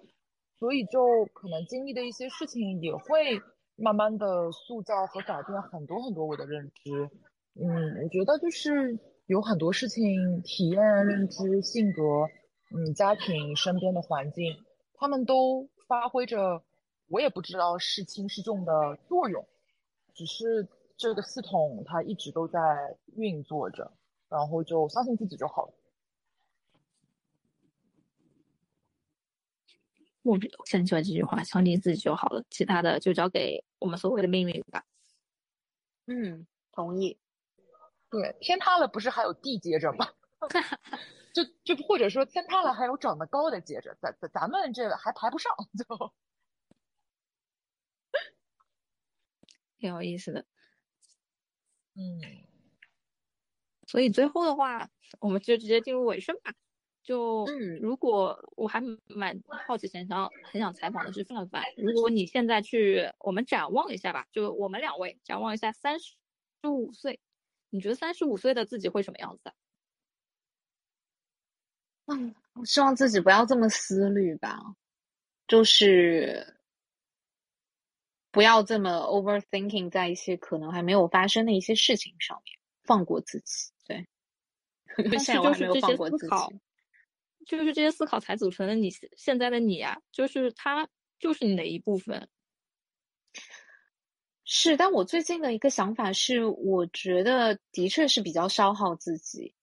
[0.60, 3.42] 所以就可能经历的一些事情也会
[3.76, 7.10] 慢慢的塑造和改变很多很多我的认知。
[7.56, 12.02] 嗯，我觉得就是有很多事情、体验、认知、性格，
[12.76, 14.56] 嗯，家庭、身边的环境，
[14.96, 16.64] 他们都发挥着
[17.10, 19.46] 我也不知道是轻是重的作用，
[20.14, 20.68] 只是。
[21.00, 22.60] 这个系统它一直都在
[23.16, 23.92] 运作着，
[24.30, 25.74] 然后就相信自己就好了。
[30.28, 34.84] 我我很喜欢这句话，相信自己就好了，其他的就交给我们所谓的命运吧。
[36.06, 37.18] 嗯，同意。
[38.10, 40.08] 对，天塌了不是还有地接着吗？
[41.34, 46.14] 就就或者说天塌了还有长得高的接着，咱咱咱们这还排不上，就
[49.78, 50.46] 挺有意思的。
[51.96, 52.22] 嗯，
[53.88, 56.54] 所以最后的话，我们就直接进入尾声吧。
[57.08, 57.46] 就
[57.80, 61.64] 如果我还蛮好奇，想想很想采访的是范范。
[61.78, 64.28] 如果你现在去，我们展望一下吧。
[64.34, 66.18] 就我们两位展望一下三十
[66.68, 67.22] 五岁，
[67.70, 69.54] 你觉得三十五岁的自己会什么样子？
[72.08, 74.60] 嗯，我希望自己不要这么思虑吧，
[75.48, 76.54] 就是。
[78.30, 83.72] 不要这么 overthinking，在一些可能还没有发生的一些事情上面放过自己。
[83.88, 84.08] 对，
[85.10, 86.52] 但是就是这些思考，
[87.48, 90.88] 就是这些思考才组成了你现在的你啊，就是它
[91.20, 92.30] 就是你的一部分。
[94.44, 99.56] 是，但我最近的一个想法是，我觉得的确是比较消耗自己，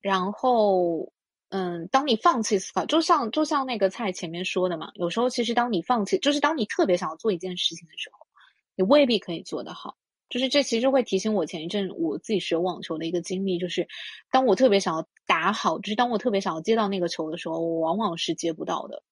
[0.00, 1.12] 然后。
[1.50, 8.26] 嗯，当你放弃思考，就像就像那个菜前面说的嘛，有时候其实当你放弃，就是当你特别想要做一件事情的时候，
[8.74, 9.96] 你未必可以做得好。
[10.28, 13.88] 就是这其实会提醒我前一阵我自己学网球的一个经历，就是
[14.30, 19.02] 当我特别想要打好，就是当我特别想要接到那个球的时候，我往往是接不到的。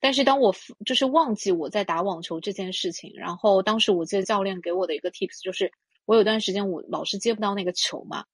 [0.00, 0.54] 但是当我
[0.86, 5.70] 就是忘记我在打网球这件事情，然后当时我记得教练给我的一个 tips 就是，
[6.06, 8.24] 我有段时间我老是接不到那个球嘛。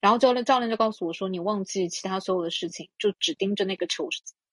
[0.00, 4.08] 然后教练教练就告诉我说：“你忘记其他所有的事情，就只盯着那个球。”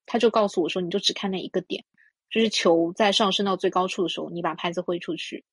[0.05, 1.83] 他就告诉我说：“你就只看那一个点，
[2.29, 5.43] 就是球在上升到最高处的时候，你把拍子挥出去。”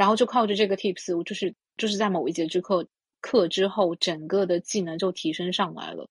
[0.00, 2.88] 然后就靠着这个 tips，我就是就是在某一节之课
[3.20, 6.08] 课之后，整个的技能就提升上来了。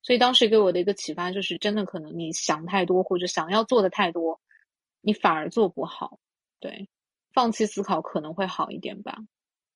[0.00, 4.40] 所以当时给我的一个启发就是：真的可能你想太多，或者想要做的太多，
[5.00, 6.20] 你反而做不好。
[6.60, 6.88] 对，
[7.32, 9.18] 放弃思考可能会好一点吧。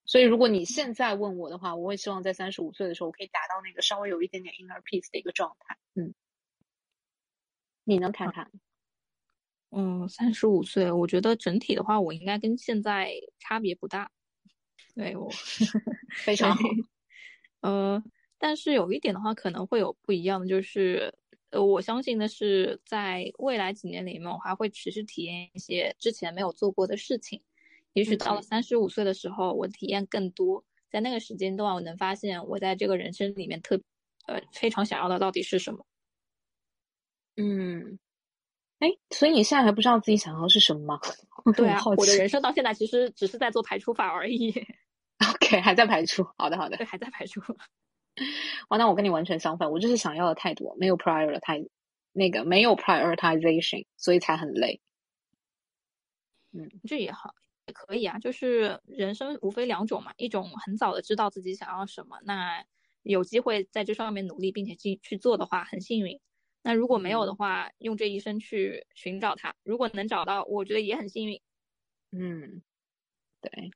[0.05, 5.77] 所以如果你现在问我的话，我会希望在三十五岁的时候，我可以达到那个稍微有一点点 inner peace 的一个状态。
[5.97, 6.15] 嗯，
[7.83, 8.49] 你能看看？
[9.77, 14.11] 嗯，三十五岁，我觉得整体的话，我应该跟现在差别不大。
[14.95, 15.29] 对我
[16.25, 16.63] 非常好。
[17.61, 18.01] 呃，
[18.39, 21.13] 但是有一点的话，可能会有不一样的，就是
[21.51, 27.43] 呃，我相信的是，在未来几年里面，我还会持续体验一些之前没有做过的事情。
[27.95, 33.81] 也许到了三十五岁的时候，我体验更多，在那个时间段，我能发现我在这个人生里面特
[34.27, 35.85] 呃非常想要的到底是什么。
[37.37, 37.99] 嗯。
[38.85, 41.01] 哎，所以你现在还不知道自己想要是什么吗？
[41.57, 44.51] 对啊，我的人生到现在其实只是在做排除法而已。
[45.33, 46.23] OK，还在排除。
[46.37, 46.77] 好的，好的。
[46.77, 47.41] 对，还在排除。
[48.69, 51.65] 哇，那我跟你完全相反，我就是想要的太多，没有 priority 太
[52.13, 54.83] 那个没有 prioritization，所以才很累。
[56.53, 57.35] 嗯，这也好，
[57.67, 58.19] 也可以啊。
[58.19, 62.63] 就是人生无非两种嘛，一种很早的知道自己想要什么，那
[63.03, 66.21] 有机会在这上面努力并且去去做的话，很幸运。
[66.67, 69.55] 那如果没有的话，用这一生去寻找它。
[69.65, 71.39] 如果能找到，我觉得也很幸运。
[72.11, 72.63] 嗯，
[73.43, 73.71] 对。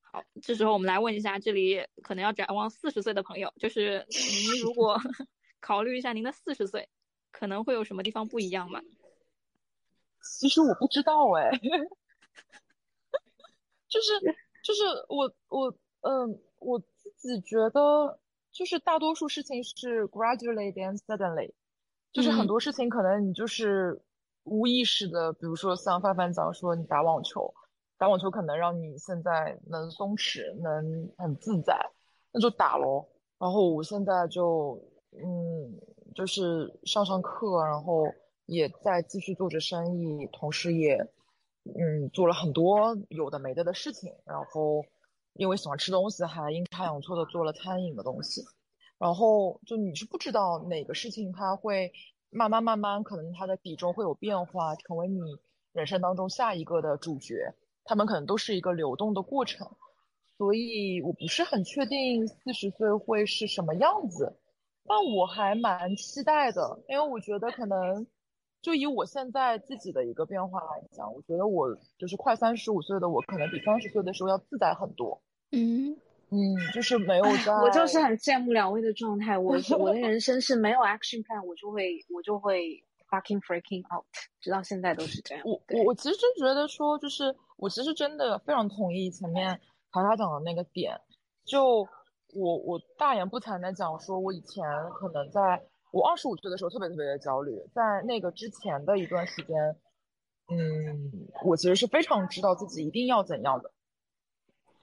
[0.00, 4.96] 好，这时候我们来问一下，这里可能要展望四十岁的朋友，就是您如果
[5.58, 6.88] 考虑一下您的四十岁，
[7.32, 8.80] 可能会有什么地方不一样吗？
[10.22, 11.50] 其实我不知道哎，
[13.88, 14.20] 就是
[14.62, 16.78] 就是我我嗯，我
[17.16, 18.20] 自己觉得。
[18.56, 21.52] 就是大多数事情是 gradually then suddenly，
[22.10, 24.00] 就是很多事情可能你就是
[24.44, 27.52] 无意识的，比如说像范范讲说你打网球，
[27.98, 31.78] 打网球可能让你现在能松弛，能很自在，
[32.32, 33.06] 那就打喽。
[33.38, 34.80] 然后我现在就
[35.12, 35.78] 嗯，
[36.14, 38.06] 就是上上课，然后
[38.46, 40.96] 也在继续做着生意，同时也
[41.64, 44.82] 嗯做了很多有的没的的事情，然后。
[45.38, 48.42] 因为喜欢吃东西，还阴差阳错的做了餐饮的东西，
[48.98, 51.92] 然后就你是不知道哪个事情它会
[52.30, 55.20] 慢慢慢慢，可能它的比重会有变化，成为你
[55.72, 59.68] 人生当中下一个的主角，他们可能都是一个流动的过程，
[60.38, 64.36] 所以我不是很确定四十岁会是什么样子，
[64.84, 68.06] 但我还蛮期待的，因为我觉得可能。
[68.62, 75.22] 就以我现在自己的一个变化来讲，我觉得我就是快三十五岁的我，可能比三十岁的时候要自在很多。
[75.52, 75.96] 嗯
[76.30, 77.52] 嗯，就是没有在。
[77.62, 79.38] 我就是很羡慕两位的状态。
[79.38, 84.04] 我我的人生是没有 action plan，我就会我就会 fucking freaking out，
[84.40, 85.44] 直到现在都是这样。
[85.46, 89.60] 我我我其实真觉得说，就是我其实真的非常同意前面
[89.92, 91.00] 卡卡讲的那个点。
[91.44, 91.86] 就
[92.34, 95.62] 我我大言不惭的讲，说我以前可能在。
[95.92, 99.56] 我二十五岁的时候特别特别的焦虑，在那个之前的一段时间，
[100.50, 101.10] 嗯，
[101.42, 103.70] 我其实是非常知道自己一定要怎样的，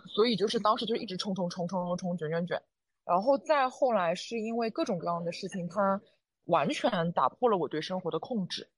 [0.07, 2.61] 所以就是当时就一直冲冲冲冲冲冲卷卷卷，
[3.05, 6.01] 然后再后来是因为各种各样的事情，它
[6.45, 8.69] 完全打破了我对生活的控制，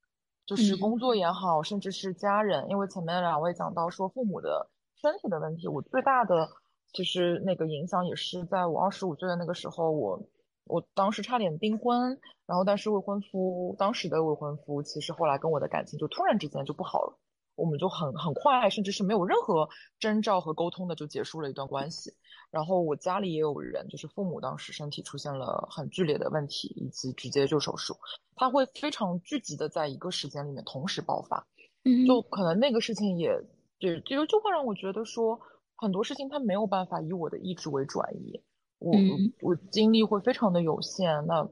[0.46, 4.70] 就是工作也好，甚至是家人，因为前面两位讲到说父母的
[5.02, 6.50] 身体的问题，我最大的
[6.94, 10.22] 其实那个影响也是在我二十五岁的那个时候，我。
[10.68, 17.20] 我当时差点订婚，然后但是未婚夫当时的未婚夫其实后来跟我的感情就突然之间就不好了，
[17.56, 19.68] 我们就很很快，甚至是没有任何
[20.00, 22.14] 征兆和沟通的就结束了一段关系。
[22.52, 27.98] 然后我家里也有人，就是父母当时身体出现了很剧烈的问题，以及直接就手术，
[28.36, 31.46] 他会非常聚集的在一个时间里面同时爆发，
[31.84, 33.32] 嗯，就可能那个事情也
[33.80, 35.40] 对，就就会让我觉得说
[35.76, 38.42] 很多事情他没有办法以我的意志为转移。
[38.78, 38.94] 我
[39.42, 41.50] 我精力会非常的有限，那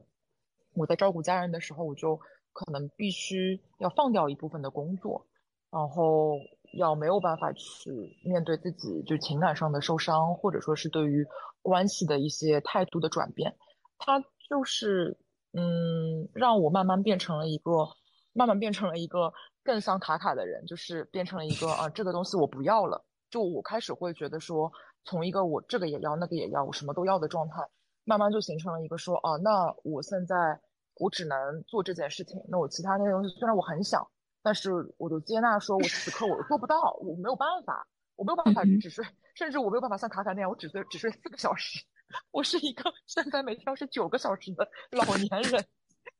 [0.74, 2.20] 我在照顾家人的时候，我就
[2.52, 5.26] 可能必须要放掉一部分的工作，
[5.74, 6.38] 然后
[6.78, 7.90] 要没有办法去
[8.24, 11.26] 面对自己就情感上的受伤，或者说是对于
[11.60, 13.56] 关系的一些态度的转变，
[13.98, 15.18] 它就是
[15.52, 17.88] 嗯，让我慢慢变成了一个，
[18.32, 19.32] 慢慢变成了一个
[19.64, 24.70] 更像卡卡的人，就是变成了一个啊，这个东西我不要了，就我开始会觉得说。
[25.06, 27.56] 从一个我这个也要那个也要我什么都要的状态，
[28.04, 30.58] 慢慢就形成了一个说啊，那我现在
[30.96, 34.08] 我只能做这件事情，那我其他那些东西虽然我很想，
[34.44, 41.82] 但是我就接纳说，我此刻我做不到，我没有办法，我没有办法只睡，甚至我没有办法像卡卡那样，我只睡只睡四个小时，
[42.30, 45.64] 我是一个现在每天要睡九个小时的老年人，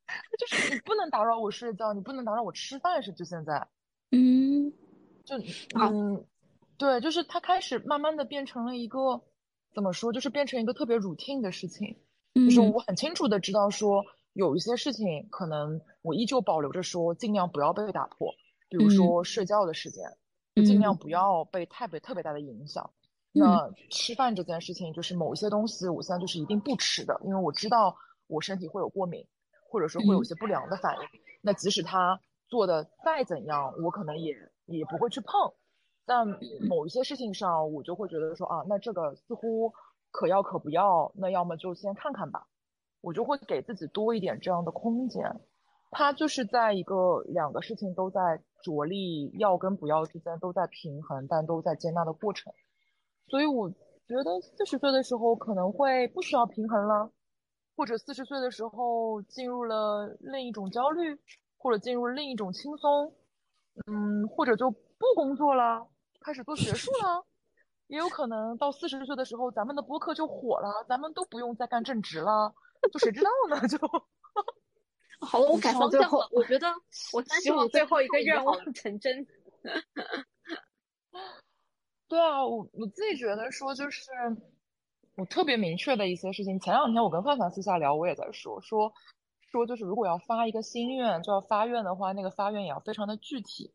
[0.39, 3.69] 就是你不能打扰我睡觉，你不能打扰我吃饭，甚至现在，
[4.11, 4.73] 嗯，
[5.25, 5.37] 就
[5.79, 6.27] 嗯。
[6.77, 9.23] 对，就是他开始慢慢的变成了一个，
[9.73, 11.97] 怎么说，就是变成一个特别 routine 的事情。
[12.35, 14.05] 就是我很清楚的知道说，
[14.35, 18.35] 有一些事情可能我依旧保留着说，尽量不要被打破。
[18.69, 20.05] 比如说睡觉的时间，
[20.55, 22.91] 尽量不要被太被特别大的影响。
[23.33, 29.25] 那吃饭这件事情，就是某一些东西，我现在就是一定不吃的，因为我知道我身体会有过敏，
[29.69, 31.21] 或者说会有一些不良的反应。
[31.41, 34.35] 那即使他做的再怎样，我可能也
[34.67, 35.53] 也不会去碰。
[36.07, 36.27] 但
[36.69, 39.73] 某一些事情上，我就会觉得说啊，那这个似乎
[40.11, 42.47] 可要可不要，那要么就先看看吧。
[43.05, 45.23] 我就会给自己多一点这样的空间。
[45.91, 52.53] 他就是在一个两个事情都在着力要跟不要之间都在平衡，但都在接纳的过程。
[53.29, 57.13] 所以我觉得四十岁的时候可能会不需要平衡了，
[57.77, 61.17] 或者四十岁的时候进入了另一种焦虑，
[61.59, 63.13] 或者进入另一种轻松，
[63.87, 65.87] 嗯，或者就不工作了，
[66.21, 67.25] 开始做学术了，
[67.87, 72.53] 也有可能到四十岁的时候，咱们的播客就火了，咱们都不用再干正职了，
[72.93, 73.61] 就谁知道呢？
[73.69, 73.79] 就
[75.27, 76.67] 好了，我改方向了，我觉得
[77.15, 79.27] 我希望最后一个愿望成真。
[82.09, 84.11] 对啊，我我自己觉得说，就是
[85.17, 86.61] 我特别明确的一些事情。
[86.61, 88.93] 前两天我跟范范私下聊，我也在说说
[89.51, 93.73] 说，就是如果要发一个心愿，就要发愿的话，那个发愿也要非常的具体。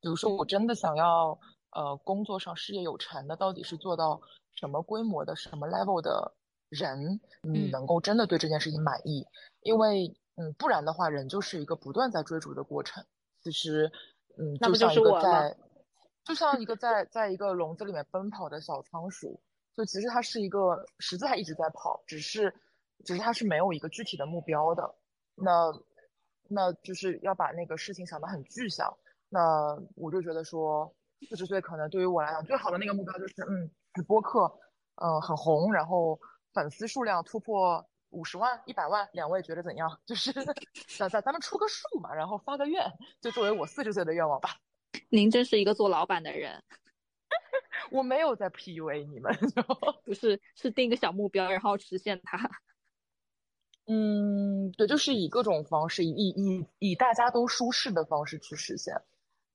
[0.00, 1.38] 比如说，我真的想要
[1.70, 4.20] 呃工作上事业有成的，到底是做到
[4.54, 6.34] 什么规模的、什么 level 的
[6.72, 9.26] 人，你能够真的对这件事情满意？
[9.60, 13.04] 因为嗯，不然的话，人就是一个不断在追逐的过程。
[13.42, 13.92] 其实，
[14.38, 15.56] 嗯，那不就是我在。
[16.24, 19.40] 就像一个 在在一个笼子里面奔跑的小仓鼠，
[19.74, 22.54] 就其实它是一个实际它一直在跑，只是
[23.04, 24.94] 只是它是没有一个具体的目标的。
[25.34, 25.72] 那
[26.48, 28.96] 那就是要把那个事情想得很具象。
[29.28, 30.94] 那我就觉得说，
[31.28, 34.50] 四十岁可能对于我来讲最好的那个目标就是，嗯，直播课，
[35.02, 36.18] 嗯，很红，然后
[36.52, 39.98] 粉丝数量突破五十万、一百万，两位觉得怎样？
[40.06, 40.32] 就是
[40.98, 42.84] 咱咱咱们出个数嘛，然后发个愿，
[43.20, 44.56] 就作为我四十岁的愿望吧。
[45.08, 46.62] 您真是一个做老板的人，
[47.90, 49.34] 我没有在 PUA 你们，
[50.04, 52.38] 不是，是定个小目标，然后实现它。
[53.86, 58.94] 嗯，对，就是以各种方式，以以以大家都舒适的方式去实现。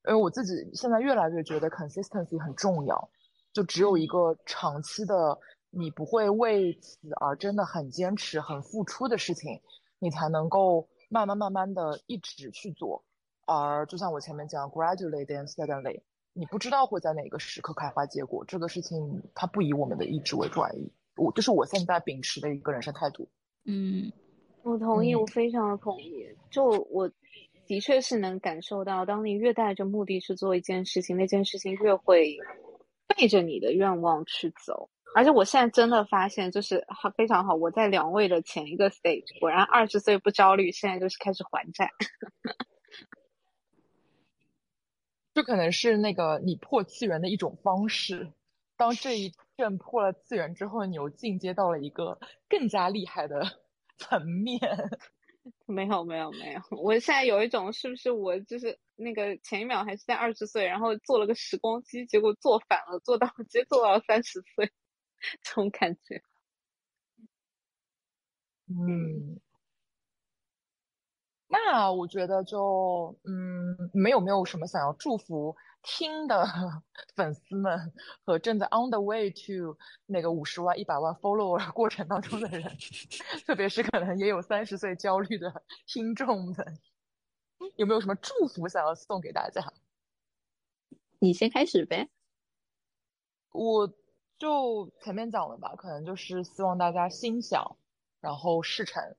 [0.08, 3.10] 因为我自己现在越来越觉得 consistency 很重要，
[3.54, 5.40] 就只有一个长期的，
[5.78, 9.62] 你不会为此而真的很坚持、很付出的事情，
[10.00, 13.04] 你才能够慢慢慢慢的一直去做。
[13.46, 16.02] 而就像我前面讲，gradually then suddenly，
[16.34, 18.44] 你不知道会在哪个时刻开花结果。
[18.46, 23.30] 这个事情它不以我们的意志为转移，我就是我现在秉持的一个人生态度。
[23.66, 24.12] 嗯，
[24.64, 26.28] 我同意，我非常的同意。
[26.50, 27.10] 就我
[27.68, 32.36] 的确是能感受到，当你越带着目的去做一件事情，那件事情越会
[33.08, 34.90] 背着你的愿望去走。
[35.16, 37.56] 而且我现在真的发现，就是好非常好。
[37.56, 41.92] 我在两位的前一个 stage，果然二十岁不焦虑，现在就是开始还债。
[45.34, 48.32] 这可能是那个你破次元的一种方式。
[48.76, 53.44] 当这一阵破了次元之后，你又进阶到了一个更加厉害的
[53.98, 54.60] 层面。
[55.66, 56.62] 没有，没有，没有。
[56.78, 64.72] 我现在有一种，是不是我就是那个前一秒还是在二十岁，然后做了个时光机，结果做反了，做到直接做到了三十岁，
[65.42, 66.22] 这种感觉。
[68.68, 69.40] 嗯。
[71.50, 76.46] 那我觉得就嗯，没有没有什么想要祝福听的
[77.16, 77.94] 粉丝们
[78.26, 82.64] 和正在 on the way to 那个五十万、一百万 follower 过程当中的人，
[83.48, 86.80] 特别是可能也有三十岁焦虑的听众们，
[87.78, 89.62] 有没有什么祝福想要送给大家？
[91.20, 92.10] 你先开始呗。
[93.54, 93.88] 我
[94.38, 97.78] 就前面讲了吧，可能就是希望大家心想，
[98.22, 99.16] 然后事成。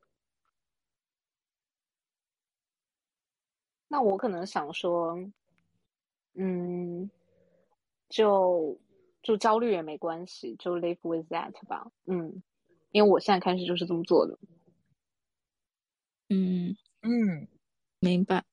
[3.88, 5.16] 那我可能想说，
[6.34, 7.10] 嗯，
[8.08, 8.78] 就
[9.22, 11.90] 就焦虑也没关系，就 live with that 吧。
[12.04, 12.42] 嗯，
[12.92, 14.38] 因为我现在开始就是这么做的。
[16.28, 17.48] 嗯嗯，
[18.00, 18.44] 明白。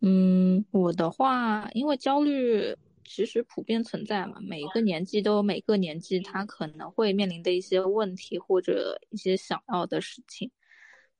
[0.00, 2.74] 嗯，我的话，因为焦虑
[3.08, 10.50] 其实普遍存在嘛，每一个年纪都有每个年纪他可能会面临的一些问题或者一些想要的事情。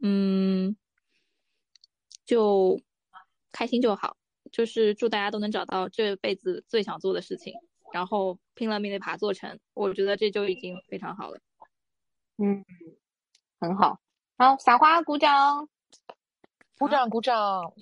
[0.00, 0.76] 嗯，
[2.24, 2.80] 就。
[3.50, 4.16] 开心就好，
[4.52, 7.54] 就是祝大家都能找到这辈子最想做的事情，
[7.92, 9.58] 然后拼了命的把它做成。
[9.72, 11.40] 我觉得这就已经非常好了。
[12.36, 12.62] 嗯，
[13.58, 13.98] 很好，
[14.36, 15.66] 好，撒花，鼓掌，
[16.78, 17.72] 鼓掌，鼓掌，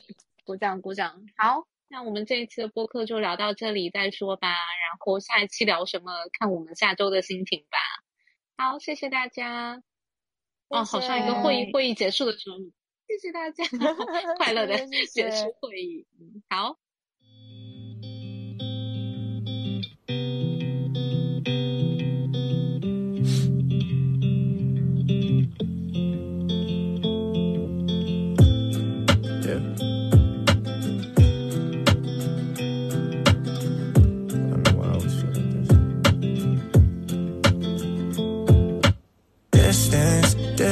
[0.45, 1.27] 鼓掌，鼓掌。
[1.37, 4.49] 好，那我们这一期的播客就聊到这里再说吧。
[4.49, 7.79] 然后下一期聊什么，看我们下周的心情吧。
[8.57, 9.83] 好，谢谢大家。
[10.69, 12.57] 哦，好像一个会议会议结束的时候。
[13.07, 13.65] 谢谢大家，
[14.37, 14.77] 快乐的
[15.15, 16.07] 结束会议。
[16.49, 16.77] 好。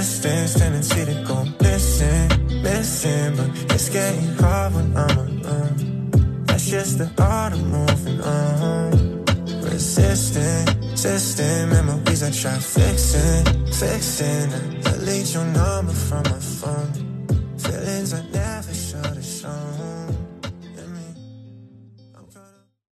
[0.04, 2.28] distance, tendency to go missing,
[2.62, 3.36] missing.
[3.36, 6.44] But it's getting hard when I'm alone.
[6.44, 9.24] That's just the art of moving on.
[9.62, 13.44] Resisting, resisting memories I try fixing,
[13.80, 14.52] fixing.
[14.52, 17.13] I delete your number from my phone.